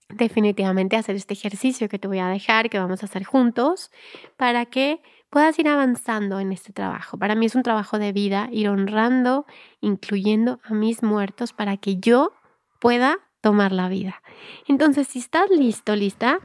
definitivamente 0.07 0.95
hacer 0.95 1.17
este 1.17 1.33
ejercicio 1.33 1.89
que 1.89 1.99
te 1.99 2.07
voy 2.07 2.19
a 2.19 2.29
dejar, 2.29 2.69
que 2.69 2.79
vamos 2.79 3.03
a 3.03 3.07
hacer 3.07 3.25
juntos, 3.25 3.91
para 4.37 4.65
que 4.67 5.01
puedas 5.29 5.59
ir 5.59 5.67
avanzando 5.67 6.39
en 6.39 6.53
este 6.53 6.71
trabajo. 6.71 7.17
Para 7.17 7.35
mí 7.35 7.47
es 7.47 7.55
un 7.55 7.63
trabajo 7.63 7.99
de 7.99 8.13
vida, 8.13 8.47
ir 8.49 8.69
honrando, 8.69 9.45
incluyendo 9.81 10.61
a 10.63 10.73
mis 10.73 11.03
muertos 11.03 11.51
para 11.51 11.75
que 11.75 11.97
yo 11.97 12.31
pueda 12.79 13.17
tomar 13.41 13.73
la 13.73 13.89
vida. 13.89 14.23
Entonces, 14.69 15.09
si 15.09 15.19
estás 15.19 15.49
listo, 15.49 15.97
lista, 15.97 16.39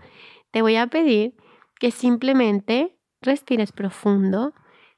te 0.50 0.62
voy 0.62 0.75
a 0.75 0.88
pedir 0.88 1.37
que 1.79 1.93
simplemente 1.93 2.99
respires 3.21 3.71
profundo, 3.71 4.52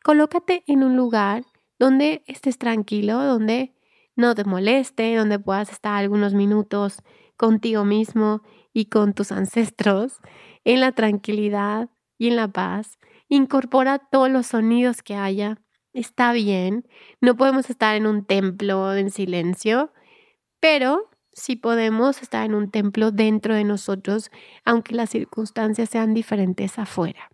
colócate 0.04 0.64
en 0.66 0.84
un 0.84 0.96
lugar 0.96 1.46
donde 1.78 2.22
estés 2.26 2.58
tranquilo, 2.58 3.22
donde 3.24 3.74
no 4.14 4.34
te 4.34 4.44
moleste, 4.44 5.16
donde 5.16 5.38
puedas 5.38 5.72
estar 5.72 5.94
algunos 5.94 6.34
minutos 6.34 7.02
contigo 7.38 7.86
mismo 7.86 8.42
y 8.74 8.86
con 8.86 9.14
tus 9.14 9.32
ancestros, 9.32 10.18
en 10.64 10.80
la 10.80 10.92
tranquilidad 10.92 11.88
y 12.18 12.28
en 12.28 12.36
la 12.36 12.48
paz. 12.48 12.98
Incorpora 13.28 13.98
todos 13.98 14.30
los 14.30 14.48
sonidos 14.48 15.02
que 15.02 15.16
haya. 15.16 15.56
Está 15.94 16.32
bien, 16.32 16.86
no 17.22 17.34
podemos 17.36 17.70
estar 17.70 17.96
en 17.96 18.06
un 18.06 18.26
templo 18.26 18.94
en 18.94 19.10
silencio, 19.10 19.90
pero 20.60 21.08
sí 21.32 21.56
podemos 21.56 22.20
estar 22.20 22.44
en 22.44 22.54
un 22.54 22.70
templo 22.70 23.10
dentro 23.10 23.54
de 23.54 23.64
nosotros, 23.64 24.30
aunque 24.66 24.94
las 24.94 25.08
circunstancias 25.08 25.88
sean 25.88 26.12
diferentes 26.12 26.78
afuera. 26.78 27.33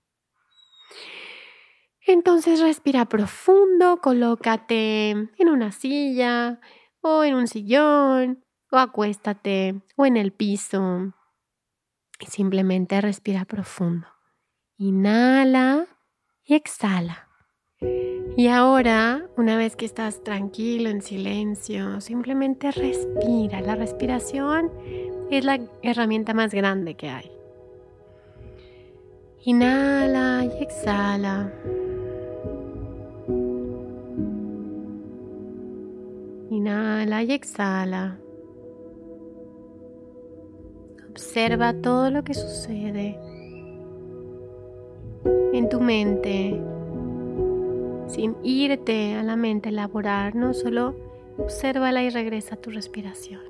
Entonces 2.12 2.61
respira 2.61 3.05
profundo, 3.05 4.00
colócate 4.02 5.11
en 5.11 5.49
una 5.49 5.71
silla 5.71 6.59
o 7.00 7.23
en 7.23 7.37
un 7.37 7.47
sillón 7.47 8.45
o 8.73 8.79
acuéstate 8.79 9.80
o 9.95 10.06
en 10.06 10.17
el 10.17 10.32
piso 10.32 11.13
y 12.19 12.26
simplemente 12.26 13.00
respira 13.00 13.45
profundo. 13.45 14.08
Inhala 14.76 15.87
y 16.45 16.54
exhala. 16.54 17.28
Y 18.37 18.49
ahora, 18.49 19.28
una 19.37 19.56
vez 19.56 19.76
que 19.76 19.85
estás 19.85 20.25
tranquilo, 20.25 20.91
en 20.91 21.02
silencio, 21.02 22.00
simplemente 22.00 22.73
respira. 22.73 23.61
La 23.61 23.76
respiración 23.76 24.73
es 25.30 25.45
la 25.45 25.61
herramienta 25.82 26.35
más 26.35 26.52
grande 26.52 26.97
que 26.97 27.08
hay. 27.08 27.30
Inhala 29.45 30.45
y 30.45 30.61
exhala. 30.65 31.52
Inhala 36.71 37.25
y 37.25 37.33
exhala. 37.33 38.17
Observa 41.11 41.73
todo 41.73 42.11
lo 42.13 42.23
que 42.23 42.33
sucede 42.33 43.19
en 45.52 45.69
tu 45.69 45.80
mente 45.80 46.63
sin 48.06 48.37
irte 48.45 49.17
a 49.17 49.25
la 49.25 49.35
mente 49.35 49.69
a 49.69 49.73
elaborar, 49.73 50.37
no 50.37 50.54
solo 50.54 50.95
obsérvala 51.39 52.04
y 52.04 52.11
regresa 52.11 52.54
a 52.54 52.59
tu 52.59 52.71
respiración. 52.71 53.43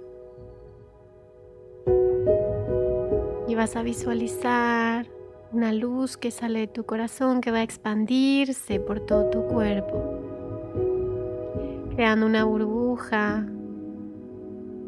Y 3.49 3.55
vas 3.55 3.77
a 3.77 3.83
visualizar 3.83 5.07
una 5.53 5.75
luz 5.75 6.17
que 6.17 6.31
sale 6.31 6.61
de 6.61 6.69
tu 6.69 6.85
corazón 6.87 7.43
que 7.43 7.51
va 7.51 7.59
a 7.59 7.65
expandirse 7.65 8.81
por 8.81 9.01
todo 9.01 9.29
tu 9.29 9.45
cuerpo 9.47 10.40
creando 11.95 12.27
una 12.27 12.45
burbuja 12.45 13.47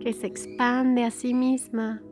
que 0.00 0.12
se 0.12 0.26
expande 0.26 1.04
a 1.04 1.10
sí 1.10 1.34
misma. 1.34 2.02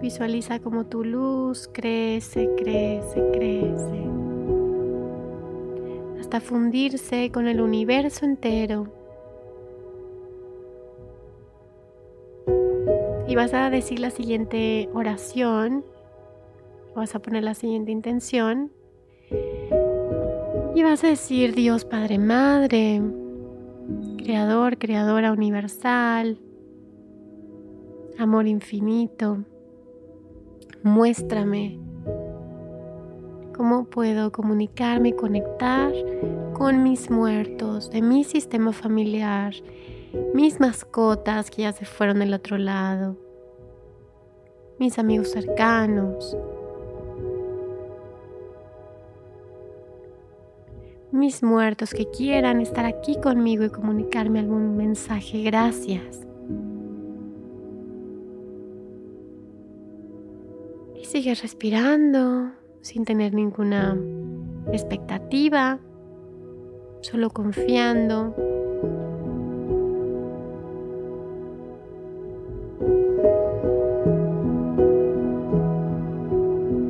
Visualiza 0.00 0.60
como 0.60 0.86
tu 0.86 1.04
luz 1.04 1.68
crece, 1.72 2.50
crece, 2.56 3.22
crece, 3.32 4.04
hasta 6.18 6.40
fundirse 6.40 7.30
con 7.32 7.46
el 7.46 7.60
universo 7.60 8.24
entero. 8.24 8.88
Y 13.28 13.36
vas 13.36 13.54
a 13.54 13.70
decir 13.70 14.00
la 14.00 14.10
siguiente 14.10 14.88
oración, 14.92 15.84
vas 16.96 17.14
a 17.14 17.20
poner 17.20 17.44
la 17.44 17.54
siguiente 17.54 17.92
intención 17.92 18.72
y 20.74 20.82
vas 20.82 21.02
a 21.04 21.08
decir 21.08 21.54
Dios 21.54 21.84
Padre 21.84 22.18
Madre, 22.18 23.02
Creador, 24.18 24.78
Creadora 24.78 25.32
Universal, 25.32 26.38
Amor 28.18 28.46
Infinito, 28.46 29.38
muéstrame 30.82 31.78
cómo 33.56 33.84
puedo 33.84 34.30
comunicarme 34.30 35.10
y 35.10 35.12
conectar 35.12 35.92
con 36.52 36.82
mis 36.82 37.10
muertos 37.10 37.90
de 37.90 38.02
mi 38.02 38.24
sistema 38.24 38.72
familiar, 38.72 39.54
mis 40.34 40.60
mascotas 40.60 41.50
que 41.50 41.62
ya 41.62 41.72
se 41.72 41.84
fueron 41.84 42.20
del 42.20 42.34
otro 42.34 42.58
lado, 42.58 43.16
mis 44.78 44.98
amigos 44.98 45.30
cercanos, 45.30 46.36
mis 51.12 51.42
muertos 51.42 51.92
que 51.92 52.06
quieran 52.06 52.60
estar 52.60 52.84
aquí 52.84 53.18
conmigo 53.20 53.64
y 53.64 53.70
comunicarme 53.70 54.38
algún 54.38 54.76
mensaje. 54.76 55.42
Gracias. 55.42 56.26
Y 60.94 61.04
sigue 61.04 61.34
respirando 61.34 62.52
sin 62.80 63.04
tener 63.04 63.34
ninguna 63.34 63.98
expectativa, 64.72 65.78
solo 67.00 67.30
confiando. 67.30 68.34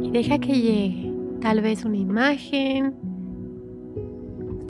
Y 0.03 0.11
deja 0.11 0.39
que 0.39 0.61
llegue 0.61 1.15
tal 1.41 1.63
vez 1.63 1.85
una 1.85 1.97
imagen, 1.97 2.95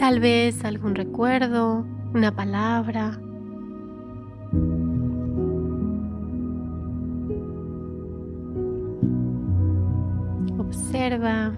Tal 0.00 0.18
vez 0.18 0.64
algún 0.64 0.94
recuerdo, 0.94 1.84
una 2.14 2.34
palabra. 2.34 3.20
Observa 10.58 11.52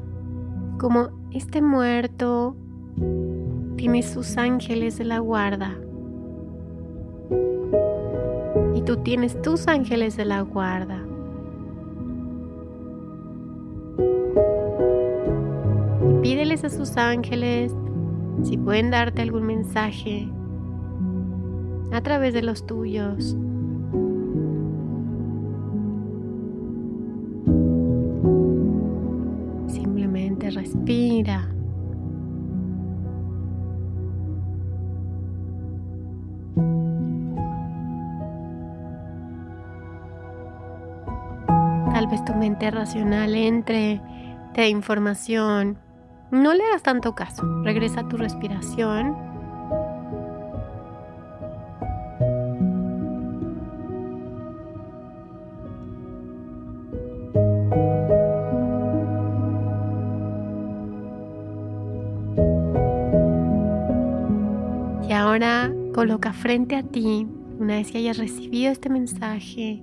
cómo 0.81 1.11
este 1.31 1.63
muerto 1.63 2.57
tiene 3.77 4.03
sus 4.03 4.37
ángeles 4.37 4.99
de 4.99 5.05
la 5.05 5.21
guarda 5.21 5.77
y 8.75 8.83
tú 8.83 8.97
tienes 9.05 9.41
tus 9.43 9.69
ángeles 9.69 10.17
de 10.17 10.25
la 10.25 10.41
guarda. 10.41 10.99
Y 16.11 16.15
pídeles 16.23 16.65
a 16.65 16.71
sus 16.71 16.97
ángeles 16.97 17.73
si 18.42 18.57
pueden 18.57 18.90
darte 18.90 19.23
algún 19.23 19.45
mensaje 19.45 20.29
a 21.92 22.01
través 22.01 22.35
de 22.35 22.42
los 22.42 22.66
tuyos. 22.66 23.37
Simplemente 29.68 30.51
respira. 30.51 31.49
Tal 41.92 42.07
vez 42.07 42.25
tu 42.25 42.35
mente 42.35 42.71
racional 42.71 43.35
entre 43.35 44.01
de 44.55 44.68
información. 44.68 45.79
No 46.33 46.53
le 46.55 46.64
hagas 46.64 46.83
tanto 46.83 47.14
caso. 47.14 47.45
Regresa 47.62 48.01
a 48.01 48.09
tu 48.09 48.16
respiración 48.16 49.14
ahora 65.33 65.73
coloca 65.95 66.33
frente 66.33 66.77
a 66.77 66.83
ti, 66.83 67.27
una 67.59 67.77
vez 67.77 67.90
que 67.90 67.99
hayas 67.99 68.18
recibido 68.18 68.71
este 68.71 68.90
mensaje, 68.90 69.83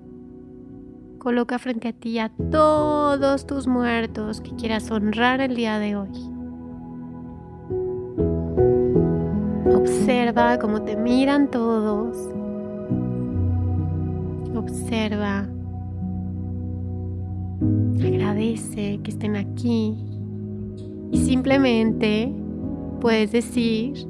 coloca 1.17 1.57
frente 1.57 1.88
a 1.88 1.93
ti 1.93 2.19
a 2.19 2.29
todos 2.51 3.47
tus 3.47 3.65
muertos 3.65 4.41
que 4.41 4.55
quieras 4.55 4.91
honrar 4.91 5.41
el 5.41 5.55
día 5.55 5.79
de 5.79 5.95
hoy. 5.95 6.38
Observa 10.29 10.59
cómo 10.59 10.83
te 10.83 10.95
miran 10.95 11.49
todos. 11.49 12.15
Observa. 14.55 15.47
Agradece 17.99 18.99
que 19.01 19.09
estén 19.09 19.35
aquí. 19.35 19.97
Y 21.11 21.17
simplemente 21.17 22.31
puedes 23.01 23.31
decir, 23.31 24.07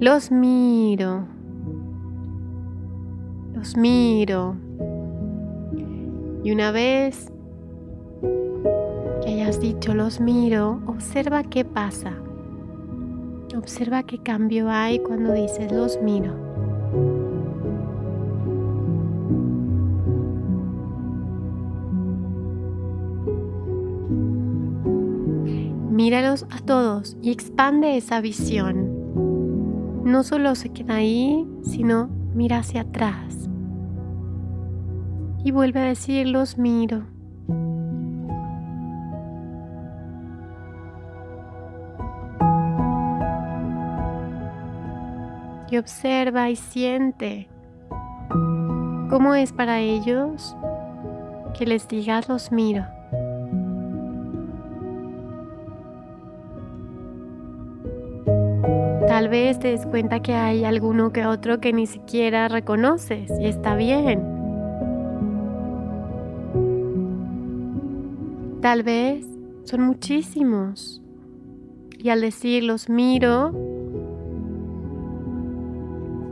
los 0.00 0.32
miro. 0.32 1.24
Los 3.54 3.76
miro. 3.76 4.56
Y 6.42 6.50
una 6.50 6.72
vez 6.72 7.30
que 9.22 9.28
hayas 9.28 9.60
dicho 9.60 9.94
los 9.94 10.18
miro, 10.20 10.82
observa 10.88 11.44
qué 11.44 11.64
pasa. 11.64 12.23
Observa 13.56 14.02
qué 14.02 14.18
cambio 14.18 14.68
hay 14.70 14.98
cuando 14.98 15.32
dices 15.32 15.70
los 15.72 16.00
miro. 16.02 16.34
Míralos 25.90 26.46
a 26.50 26.58
todos 26.60 27.16
y 27.22 27.30
expande 27.30 27.96
esa 27.96 28.20
visión 28.20 28.94
no 30.04 30.22
solo 30.22 30.54
se 30.54 30.68
queda 30.68 30.96
ahí, 30.96 31.48
sino 31.62 32.08
mira 32.34 32.58
hacia 32.58 32.82
atrás. 32.82 33.48
Y 35.42 35.50
vuelve 35.50 35.80
a 35.80 35.84
decir, 35.84 36.28
los 36.28 36.58
miro. 36.58 37.13
Observa 45.78 46.50
y 46.50 46.56
siente 46.56 47.48
cómo 49.10 49.34
es 49.34 49.52
para 49.52 49.80
ellos 49.80 50.56
que 51.58 51.66
les 51.66 51.88
digas 51.88 52.28
los 52.28 52.52
miro. 52.52 52.84
Tal 59.06 59.28
vez 59.28 59.58
te 59.58 59.68
des 59.68 59.86
cuenta 59.86 60.20
que 60.20 60.34
hay 60.34 60.64
alguno 60.64 61.12
que 61.12 61.26
otro 61.26 61.60
que 61.60 61.72
ni 61.72 61.86
siquiera 61.86 62.48
reconoces 62.48 63.30
y 63.38 63.46
está 63.46 63.76
bien. 63.76 64.22
Tal 68.60 68.82
vez 68.82 69.26
son 69.64 69.82
muchísimos. 69.82 71.00
Y 71.98 72.10
al 72.10 72.20
decir 72.20 72.64
los 72.64 72.88
miro, 72.88 73.52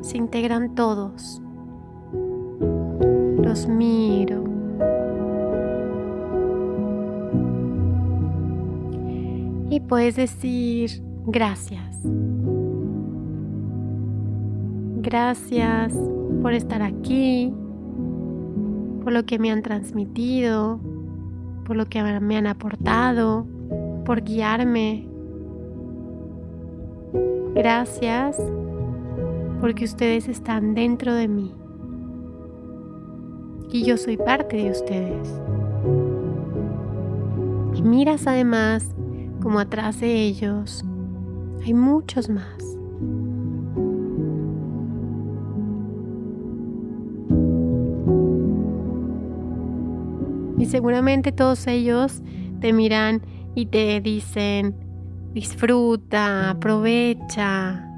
se 0.03 0.19
integran 0.19 0.75
todos. 0.75 1.41
Los 3.39 3.67
miro. 3.69 4.45
Y 9.71 9.81
puedes 9.81 10.17
decir 10.17 11.03
gracias. 11.27 11.97
Gracias 15.01 15.95
por 16.43 16.53
estar 16.53 16.83
aquí, 16.83 17.53
por 19.03 19.13
lo 19.13 19.25
que 19.25 19.39
me 19.39 19.51
han 19.51 19.63
transmitido, 19.63 20.79
por 21.65 21.77
lo 21.77 21.87
que 21.87 22.03
me 22.03 22.37
han 22.37 22.47
aportado, 22.47 23.47
por 24.05 24.23
guiarme. 24.23 25.09
Gracias 27.55 28.39
porque 29.63 29.85
ustedes 29.85 30.27
están 30.27 30.75
dentro 30.75 31.15
de 31.15 31.29
mí 31.29 31.55
y 33.71 33.85
yo 33.85 33.97
soy 33.97 34.17
parte 34.17 34.57
de 34.57 34.71
ustedes. 34.73 35.41
Y 37.73 37.83
miras 37.83 38.27
además 38.27 38.93
como 39.41 39.61
atrás 39.61 40.01
de 40.01 40.21
ellos 40.21 40.85
hay 41.65 41.75
muchos 41.75 42.29
más. 42.29 42.61
Y 50.59 50.67
seguramente 50.67 51.31
todos 51.31 51.69
ellos 51.69 52.21
te 52.61 52.73
miran 52.73 53.23
y 53.55 53.67
te 53.67 54.01
dicen, 54.01 54.75
disfruta, 55.35 56.51
aprovecha, 56.51 57.92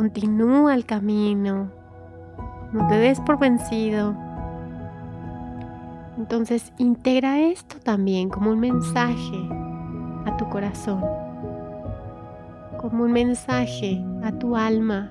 continúa 0.00 0.74
el 0.74 0.86
camino, 0.86 1.70
no 2.72 2.88
te 2.88 2.96
des 2.96 3.20
por 3.20 3.38
vencido. 3.38 4.16
Entonces 6.16 6.72
integra 6.78 7.38
esto 7.38 7.76
también 7.84 8.30
como 8.30 8.50
un 8.50 8.60
mensaje 8.60 9.46
a 10.24 10.38
tu 10.38 10.48
corazón, 10.48 11.04
como 12.80 13.04
un 13.04 13.12
mensaje 13.12 14.02
a 14.24 14.32
tu 14.32 14.56
alma, 14.56 15.10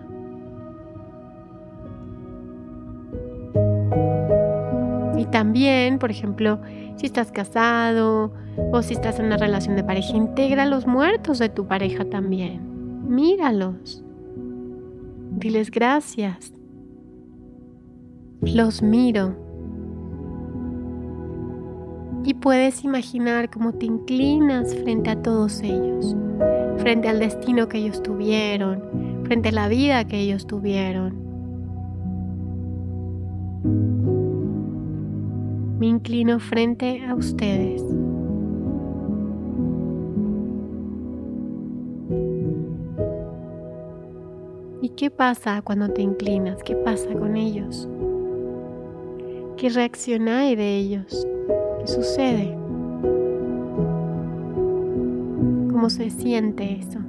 Y 5.18 5.26
también, 5.26 6.00
por 6.00 6.12
ejemplo, 6.12 6.60
si 6.96 7.06
estás 7.06 7.30
casado 7.30 8.32
o 8.72 8.82
si 8.82 8.94
estás 8.94 9.20
en 9.20 9.26
una 9.26 9.38
relación 9.38 9.76
de 9.76 9.84
pareja, 9.84 10.16
integra 10.16 10.66
los 10.66 10.88
muertos 10.88 11.40
de 11.40 11.50
tu 11.50 11.68
pareja 11.68 12.06
también. 12.06 12.62
Míralos. 13.14 14.02
Gracias. 15.72 16.54
Los 18.42 18.82
miro. 18.82 19.36
Y 22.26 22.34
puedes 22.34 22.84
imaginar 22.84 23.50
cómo 23.50 23.74
te 23.74 23.86
inclinas 23.86 24.76
frente 24.76 25.10
a 25.10 25.22
todos 25.22 25.62
ellos, 25.62 26.16
frente 26.78 27.08
al 27.08 27.20
destino 27.20 27.68
que 27.68 27.80
ellos 27.80 28.04
tuvieron, 28.04 28.82
frente 29.24 29.50
a 29.50 29.54
la 29.54 29.68
vida 29.68 30.06
que 30.06 30.20
ellos 30.20 30.46
tuvieron 30.46 31.30
me 35.80 35.88
inclino 35.88 36.40
frente 36.42 37.06
a 37.06 37.16
ustedes. 37.16 37.82
¿Qué 45.00 45.10
pasa 45.10 45.62
cuando 45.62 45.88
te 45.88 46.02
inclinas? 46.02 46.62
¿Qué 46.62 46.76
pasa 46.76 47.14
con 47.14 47.38
ellos? 47.38 47.88
¿Qué 49.56 49.70
reacción 49.70 50.26
de 50.26 50.76
ellos? 50.76 51.26
¿Qué 51.80 51.88
sucede? 51.88 52.54
¿Cómo 55.72 55.90
se 55.90 56.10
siente 56.10 56.82
eso? 56.82 57.00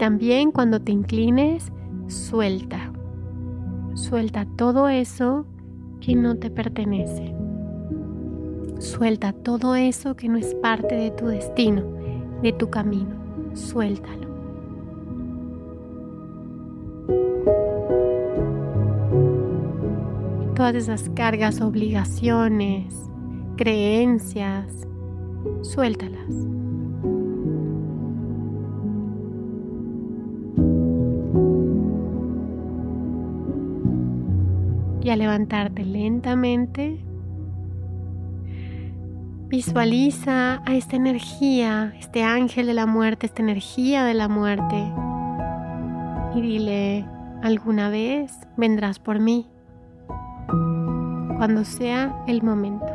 También 0.00 0.50
cuando 0.50 0.80
te 0.80 0.90
inclines, 0.90 1.70
suelta. 2.08 2.92
Suelta 3.94 4.48
todo 4.56 4.88
eso 4.88 5.46
que 6.06 6.14
no 6.14 6.36
te 6.36 6.50
pertenece. 6.50 7.34
Suelta 8.78 9.32
todo 9.32 9.74
eso 9.74 10.14
que 10.14 10.28
no 10.28 10.36
es 10.36 10.54
parte 10.54 10.94
de 10.94 11.10
tu 11.10 11.26
destino, 11.26 11.82
de 12.42 12.52
tu 12.52 12.70
camino. 12.70 13.10
Suéltalo. 13.54 14.28
Todas 20.54 20.76
esas 20.76 21.10
cargas, 21.10 21.60
obligaciones, 21.60 22.94
creencias, 23.56 24.86
suéltalas. 25.62 26.55
Y 35.06 35.10
a 35.10 35.14
levantarte 35.14 35.84
lentamente, 35.84 36.98
visualiza 39.46 40.60
a 40.66 40.74
esta 40.74 40.96
energía, 40.96 41.94
este 41.96 42.24
ángel 42.24 42.66
de 42.66 42.74
la 42.74 42.86
muerte, 42.86 43.26
esta 43.26 43.40
energía 43.40 44.02
de 44.02 44.14
la 44.14 44.26
muerte. 44.26 44.92
Y 46.34 46.40
dile, 46.40 47.06
alguna 47.40 47.88
vez 47.88 48.36
vendrás 48.56 48.98
por 48.98 49.20
mí, 49.20 49.46
cuando 51.36 51.62
sea 51.62 52.24
el 52.26 52.42
momento. 52.42 52.92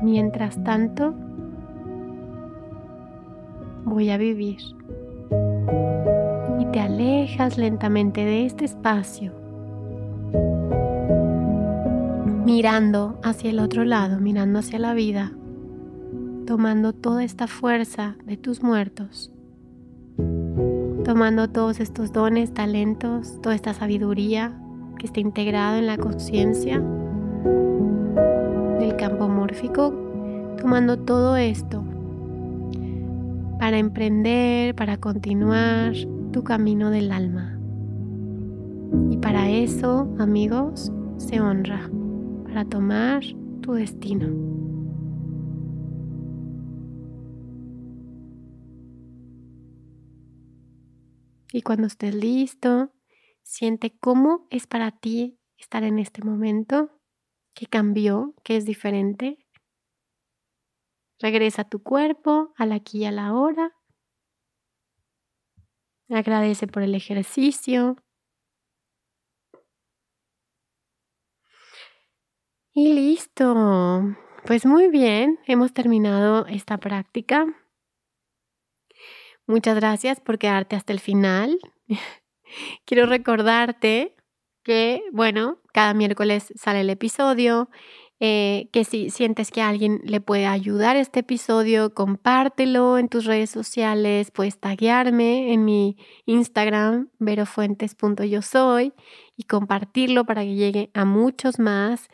Mientras 0.00 0.64
tanto, 0.64 1.14
voy 3.84 4.08
a 4.08 4.16
vivir. 4.16 4.56
Y 6.60 6.64
te 6.72 6.80
alejas 6.80 7.58
lentamente 7.58 8.24
de 8.24 8.46
este 8.46 8.64
espacio, 8.64 9.41
mirando 12.54 13.18
hacia 13.22 13.48
el 13.48 13.58
otro 13.60 13.82
lado, 13.82 14.20
mirando 14.20 14.58
hacia 14.58 14.78
la 14.78 14.92
vida, 14.92 15.32
tomando 16.46 16.92
toda 16.92 17.24
esta 17.24 17.46
fuerza 17.46 18.16
de 18.26 18.36
tus 18.36 18.62
muertos, 18.62 19.32
tomando 21.02 21.48
todos 21.48 21.80
estos 21.80 22.12
dones, 22.12 22.52
talentos, 22.52 23.40
toda 23.40 23.54
esta 23.54 23.72
sabiduría 23.72 24.52
que 24.98 25.06
está 25.06 25.20
integrado 25.20 25.78
en 25.78 25.86
la 25.86 25.96
conciencia 25.96 26.78
del 28.78 28.96
campo 28.96 29.28
mórfico, 29.28 29.94
tomando 30.60 30.98
todo 30.98 31.38
esto 31.38 31.82
para 33.58 33.78
emprender, 33.78 34.74
para 34.74 34.98
continuar 34.98 35.94
tu 36.32 36.44
camino 36.44 36.90
del 36.90 37.12
alma. 37.12 37.58
Y 39.08 39.16
para 39.16 39.48
eso, 39.48 40.14
amigos, 40.18 40.92
se 41.16 41.40
honra, 41.40 41.88
para 42.52 42.66
tomar 42.66 43.22
tu 43.62 43.72
destino. 43.72 44.26
Y 51.50 51.62
cuando 51.62 51.86
estés 51.86 52.14
listo, 52.14 52.92
siente 53.42 53.96
cómo 53.98 54.46
es 54.50 54.66
para 54.66 54.90
ti 54.90 55.38
estar 55.56 55.82
en 55.82 55.98
este 55.98 56.22
momento 56.22 56.90
¿Qué 57.54 57.66
cambió? 57.66 58.34
¿Qué 58.44 58.56
es 58.56 58.64
diferente? 58.64 59.38
Regresa 61.18 61.62
a 61.62 61.68
tu 61.68 61.82
cuerpo, 61.82 62.52
al 62.56 62.72
aquí 62.72 63.00
y 63.00 63.04
a 63.04 63.12
la 63.12 63.34
hora. 63.34 63.76
Agradece 66.08 66.66
por 66.66 66.82
el 66.82 66.94
ejercicio. 66.94 67.96
Y 72.74 72.94
listo. 72.94 74.16
Pues 74.46 74.64
muy 74.64 74.88
bien, 74.88 75.38
hemos 75.46 75.74
terminado 75.74 76.46
esta 76.46 76.78
práctica. 76.78 77.46
Muchas 79.46 79.76
gracias 79.76 80.20
por 80.20 80.38
quedarte 80.38 80.74
hasta 80.74 80.94
el 80.94 81.00
final. 81.00 81.58
Quiero 82.86 83.04
recordarte 83.04 84.16
que, 84.62 85.02
bueno, 85.12 85.58
cada 85.74 85.92
miércoles 85.92 86.50
sale 86.56 86.80
el 86.80 86.88
episodio, 86.88 87.68
eh, 88.20 88.70
que 88.72 88.84
si 88.84 89.10
sientes 89.10 89.50
que 89.50 89.60
a 89.60 89.68
alguien 89.68 90.00
le 90.04 90.22
puede 90.22 90.46
ayudar 90.46 90.96
este 90.96 91.20
episodio, 91.20 91.92
compártelo 91.92 92.96
en 92.96 93.08
tus 93.08 93.26
redes 93.26 93.50
sociales, 93.50 94.30
puedes 94.30 94.58
taguearme 94.58 95.52
en 95.52 95.66
mi 95.66 95.98
Instagram, 96.24 97.10
verofuentes.yosoy, 97.18 98.94
y 99.36 99.42
compartirlo 99.42 100.24
para 100.24 100.42
que 100.42 100.54
llegue 100.54 100.90
a 100.94 101.04
muchos 101.04 101.58
más. 101.58 102.08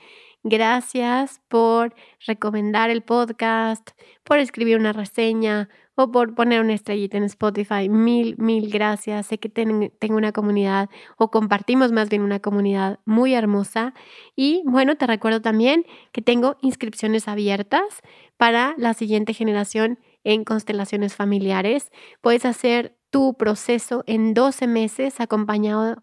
Gracias 0.44 1.40
por 1.48 1.94
recomendar 2.26 2.90
el 2.90 3.02
podcast, 3.02 3.90
por 4.24 4.38
escribir 4.38 4.78
una 4.78 4.92
reseña 4.92 5.68
o 5.96 6.12
por 6.12 6.36
poner 6.36 6.60
una 6.60 6.74
estrellita 6.74 7.16
en 7.16 7.24
Spotify. 7.24 7.88
Mil, 7.88 8.36
mil 8.38 8.70
gracias. 8.70 9.26
Sé 9.26 9.38
que 9.38 9.48
tengo 9.48 10.16
una 10.16 10.30
comunidad 10.30 10.88
o 11.16 11.32
compartimos 11.32 11.90
más 11.90 12.08
bien 12.08 12.22
una 12.22 12.38
comunidad 12.38 13.00
muy 13.04 13.34
hermosa. 13.34 13.94
Y 14.36 14.62
bueno, 14.64 14.96
te 14.96 15.08
recuerdo 15.08 15.42
también 15.42 15.84
que 16.12 16.22
tengo 16.22 16.56
inscripciones 16.62 17.26
abiertas 17.26 18.00
para 18.36 18.74
la 18.78 18.94
siguiente 18.94 19.34
generación 19.34 19.98
en 20.22 20.44
constelaciones 20.44 21.16
familiares. 21.16 21.90
Puedes 22.20 22.44
hacer 22.44 22.97
tu 23.10 23.34
proceso 23.34 24.04
en 24.06 24.34
12 24.34 24.66
meses 24.66 25.20
acompañado 25.20 25.96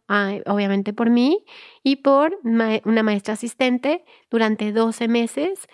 obviamente 0.45 0.93
por 0.93 1.09
mí 1.09 1.45
y 1.83 1.97
por 1.97 2.39
una 2.43 3.03
maestra 3.03 3.35
asistente 3.35 4.03
durante 4.31 4.71
12 4.71 5.07
meses. 5.07 5.67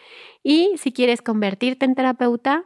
Y 0.44 0.74
si 0.78 0.92
quieres 0.92 1.22
convertirte 1.22 1.86
en 1.86 1.96
terapeuta, 1.96 2.66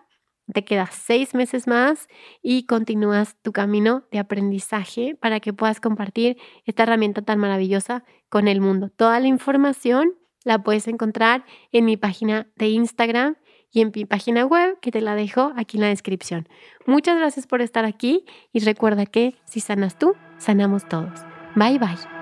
te 0.54 0.64
quedas 0.64 0.94
seis 0.94 1.34
meses 1.34 1.68
más 1.68 2.08
y 2.42 2.66
continúas 2.66 3.36
tu 3.42 3.52
camino 3.52 4.04
de 4.12 4.20
aprendizaje 4.20 5.16
para 5.20 5.40
que 5.40 5.54
puedas 5.54 5.80
compartir 5.80 6.38
esta 6.66 6.84
herramienta 6.84 7.24
tan 7.24 7.40
maravillosa 7.40 8.04
con 8.30 8.48
el 8.48 8.62
mundo. 8.62 8.90
Toda 8.90 9.20
la 9.20 9.28
información 9.28 10.14
la 10.44 10.62
puedes 10.62 10.88
encontrar 10.88 11.46
en 11.72 11.86
mi 11.86 11.98
página 11.98 12.48
de 12.56 12.68
Instagram 12.68 13.38
y 13.72 13.82
en 13.82 13.92
mi 13.96 14.06
página 14.06 14.46
web 14.46 14.80
que 14.82 14.92
te 14.92 15.02
la 15.02 15.16
dejo 15.16 15.54
aquí 15.56 15.78
en 15.78 15.82
la 15.82 15.90
descripción. 15.90 16.48
Muchas 16.86 17.18
gracias 17.18 17.48
por 17.48 17.62
estar 17.62 17.86
aquí 17.86 18.26
y 18.54 18.60
recuerda 18.60 19.06
que 19.06 19.36
si 19.46 19.60
sanas 19.60 19.98
tú, 19.98 20.16
sanamos 20.38 20.88
todos. 20.88 21.22
Bye 21.56 21.80
bye. 21.80 22.15